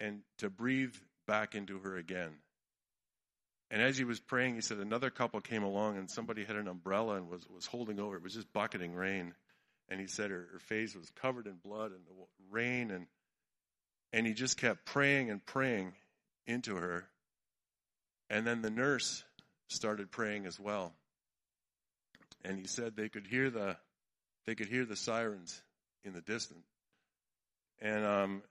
[0.00, 0.94] and to breathe
[1.26, 2.32] back into her again.
[3.70, 6.68] And as he was praying, he said another couple came along and somebody had an
[6.68, 8.16] umbrella and was, was holding over.
[8.16, 9.34] It was just bucketing rain.
[9.90, 12.12] And he said her, her face was covered in blood and the
[12.50, 12.90] rain.
[12.90, 13.06] And,
[14.12, 15.92] and he just kept praying and praying
[16.46, 17.06] into her.
[18.30, 19.22] And then the nurse
[19.68, 20.94] started praying as well.
[22.44, 23.76] And he said they could hear the,
[24.46, 25.60] they could hear the sirens
[26.04, 26.66] in the distance.
[27.80, 28.42] And um,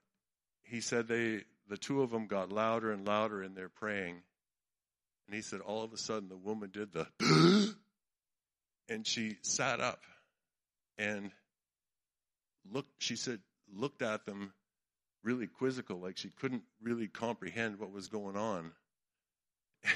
[0.62, 4.22] he said they, the two of them got louder and louder in their praying.
[5.28, 7.06] And he said all of a sudden the woman did the,
[8.88, 10.02] and she sat up
[10.96, 11.30] and
[12.72, 14.54] looked, she said, looked at them
[15.22, 18.72] really quizzical, like she couldn't really comprehend what was going on.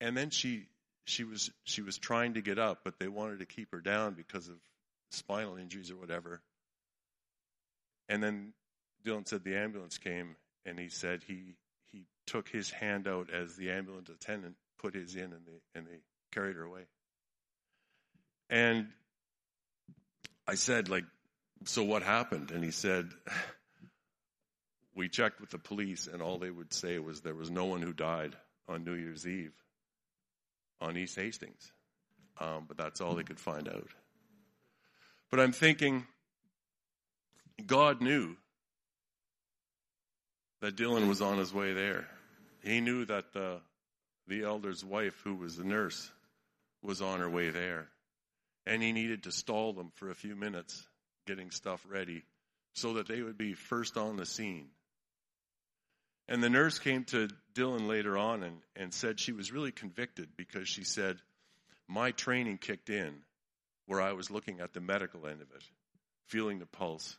[0.00, 0.68] And then she
[1.06, 4.14] she was she was trying to get up, but they wanted to keep her down
[4.14, 4.56] because of
[5.10, 6.40] spinal injuries or whatever.
[8.08, 8.52] And then
[9.04, 11.56] Dylan said the ambulance came, and he said he
[11.92, 15.86] he took his hand out as the ambulance attendant put his in, and they and
[15.86, 16.00] they
[16.32, 16.82] carried her away.
[18.50, 18.88] And
[20.46, 21.04] I said, like,
[21.64, 22.50] so what happened?
[22.50, 23.10] And he said,
[24.94, 27.82] we checked with the police, and all they would say was there was no one
[27.82, 28.34] who died
[28.68, 29.52] on New Year's Eve
[30.80, 31.72] on East Hastings.
[32.40, 33.88] Um, but that's all they could find out.
[35.30, 36.06] But I'm thinking,
[37.66, 38.36] God knew
[40.60, 42.06] that Dylan was on his way there.
[42.62, 43.60] He knew that the,
[44.26, 46.10] the elder's wife, who was the nurse,
[46.82, 47.88] was on her way there.
[48.66, 50.86] And he needed to stall them for a few minutes,
[51.26, 52.24] getting stuff ready,
[52.74, 54.68] so that they would be first on the scene.
[56.28, 60.28] And the nurse came to Dylan later on and, and said she was really convicted
[60.36, 61.16] because she said,
[61.86, 63.14] My training kicked in
[63.86, 65.62] where I was looking at the medical end of it,
[66.26, 67.16] feeling the pulse,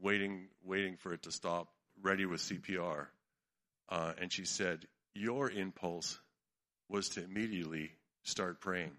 [0.00, 1.68] waiting, waiting for it to stop,
[2.02, 3.06] ready with CPR.
[3.88, 6.18] Uh, and she said, Your impulse
[6.88, 7.92] was to immediately
[8.22, 8.92] start praying.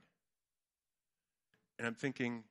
[1.77, 2.43] And I'm thinking,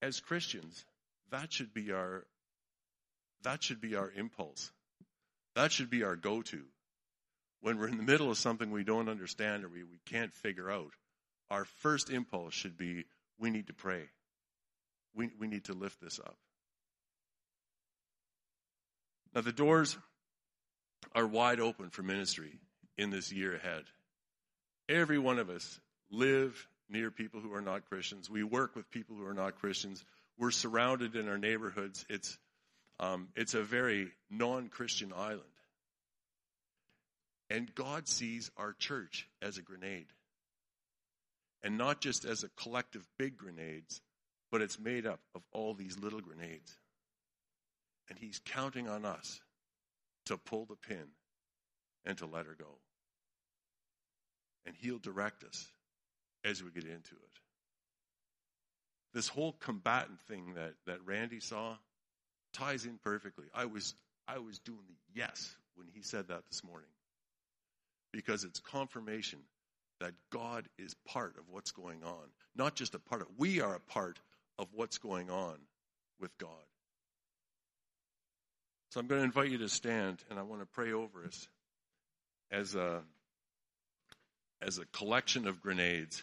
[0.00, 0.84] as Christians,
[1.30, 2.26] that should be our
[3.42, 4.70] that should be our impulse.
[5.56, 6.62] That should be our go to.
[7.60, 10.70] When we're in the middle of something we don't understand or we, we can't figure
[10.70, 10.92] out,
[11.50, 13.04] our first impulse should be
[13.38, 14.04] we need to pray.
[15.14, 16.36] We, we need to lift this up.
[19.34, 19.96] Now, the doors
[21.14, 22.58] are wide open for ministry
[22.98, 23.84] in this year ahead.
[24.88, 25.80] Every one of us
[26.10, 28.28] live near people who are not Christians.
[28.28, 30.04] We work with people who are not Christians.
[30.38, 32.04] We're surrounded in our neighborhoods.
[32.08, 32.38] It's
[33.00, 35.42] um, it's a very non Christian island.
[37.50, 40.06] And God sees our church as a grenade.
[41.62, 44.00] And not just as a collective big grenades,
[44.50, 46.76] but it's made up of all these little grenades.
[48.08, 49.40] And He's counting on us
[50.26, 51.06] to pull the pin
[52.04, 52.78] and to let her go.
[54.66, 55.66] And He'll direct us
[56.44, 57.40] as we get into it.
[59.14, 61.76] This whole combatant thing that, that Randy saw,
[62.52, 63.46] ties in perfectly.
[63.54, 63.94] I was
[64.28, 66.88] I was doing the yes when he said that this morning.
[68.12, 69.40] Because it's confirmation
[70.00, 72.30] that God is part of what's going on.
[72.54, 74.18] Not just a part of we are a part
[74.58, 75.56] of what's going on
[76.20, 76.50] with God.
[78.92, 81.48] So I'm going to invite you to stand and I want to pray over us
[82.50, 83.00] as a
[84.60, 86.22] as a collection of grenades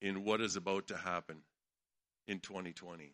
[0.00, 1.42] in what is about to happen
[2.26, 3.12] in 2020.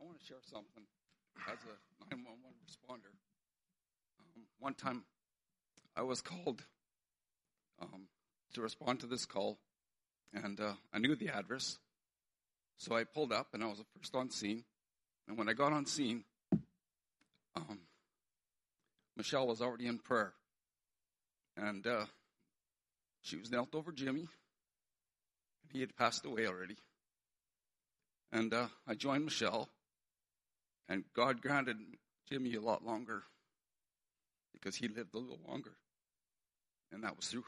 [0.00, 0.82] I want to share something
[1.46, 3.14] as a 911 responder.
[4.18, 5.04] Um, one time
[5.96, 6.64] I was called
[7.80, 8.08] um,
[8.54, 9.58] to respond to this call,
[10.32, 11.78] and uh, I knew the address.
[12.76, 14.64] So I pulled up, and I was the first on scene.
[15.26, 16.24] And when I got on scene,
[17.54, 17.80] um,
[19.16, 20.32] Michelle was already in prayer.
[21.56, 22.06] And uh,
[23.20, 24.20] she was knelt over Jimmy.
[24.20, 26.76] and He had passed away already.
[28.32, 29.68] And uh, I joined Michelle.
[30.88, 31.76] And God granted
[32.30, 33.24] Jimmy a lot longer
[34.52, 35.72] because he lived a little longer.
[36.92, 37.44] And that was through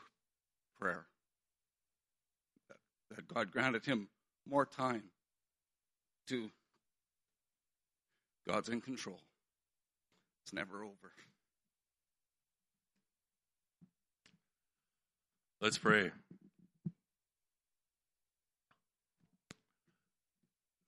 [0.80, 1.06] prayer.
[3.10, 4.08] That, God granted him
[4.48, 5.02] more time
[6.28, 6.50] to
[8.48, 9.20] God's in control.
[10.44, 11.12] It's never over.
[15.60, 16.10] Let's pray.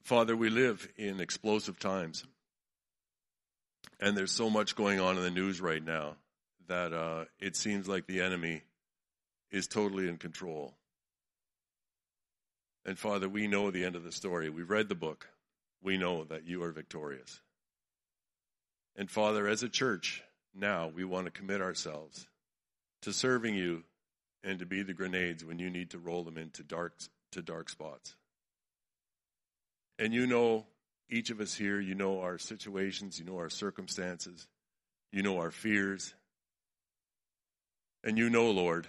[0.03, 2.25] Father, we live in explosive times.
[4.01, 6.17] And there's so much going on in the news right now
[6.69, 8.63] that uh, it seems like the enemy
[9.53, 10.75] is totally in control.
[12.85, 14.51] And Father, we know the end of the story.
[14.51, 15.29] We've read the book.
[15.83, 17.41] We know that you are victorious.
[18.97, 20.23] And Father, as a church,
[20.55, 22.27] now we want to commit ourselves
[23.03, 23.85] to serving you
[24.43, 26.95] and to be the grenades when you need to roll them into dark
[27.33, 28.17] to dark spots.
[29.99, 30.67] And you know
[31.09, 34.47] each of us here, you know our situations, you know our circumstances,
[35.13, 36.15] you know our fears.
[38.05, 38.89] And you know, Lord,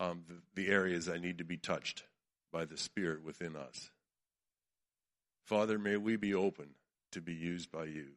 [0.00, 2.04] um, the, the areas that need to be touched
[2.52, 3.90] by the Spirit within us.
[5.44, 6.70] Father, may we be open
[7.12, 8.08] to be used by you.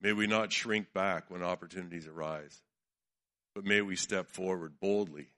[0.00, 2.60] May we not shrink back when opportunities arise.
[3.54, 5.28] but may we step forward boldly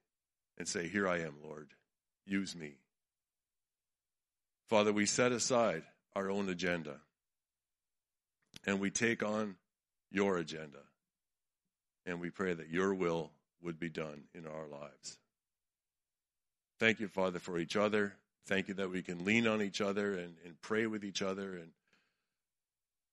[0.58, 1.68] and say, Here I am, Lord.
[2.24, 2.78] Use me.
[4.68, 5.84] Father, we set aside
[6.16, 6.96] our own agenda
[8.66, 9.56] and we take on
[10.10, 10.80] your agenda.
[12.04, 13.30] And we pray that your will
[13.62, 15.18] would be done in our lives.
[16.78, 18.14] Thank you, Father, for each other.
[18.46, 21.56] Thank you that we can lean on each other and, and pray with each other
[21.56, 21.70] and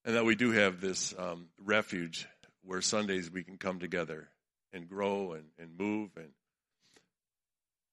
[0.06, 2.26] and that we do have this um, refuge
[2.62, 4.28] where Sundays we can come together
[4.72, 6.30] and grow and, and move and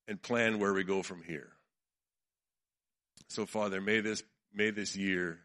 [0.08, 1.54] and plan where we go from here.
[3.30, 4.24] So, Father, may this
[4.54, 5.40] may this year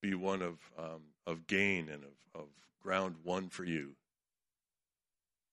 [0.00, 2.46] be one of um, of gain and of, of
[2.80, 3.96] ground won for you.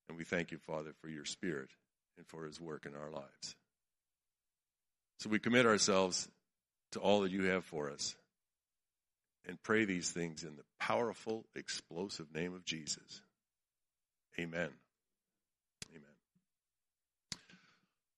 [0.09, 1.69] And we thank you, Father, for your Spirit
[2.17, 3.55] and for His work in our lives.
[5.19, 6.27] So we commit ourselves
[6.93, 8.15] to all that you have for us
[9.47, 13.21] and pray these things in the powerful, explosive name of Jesus.
[14.39, 14.69] Amen.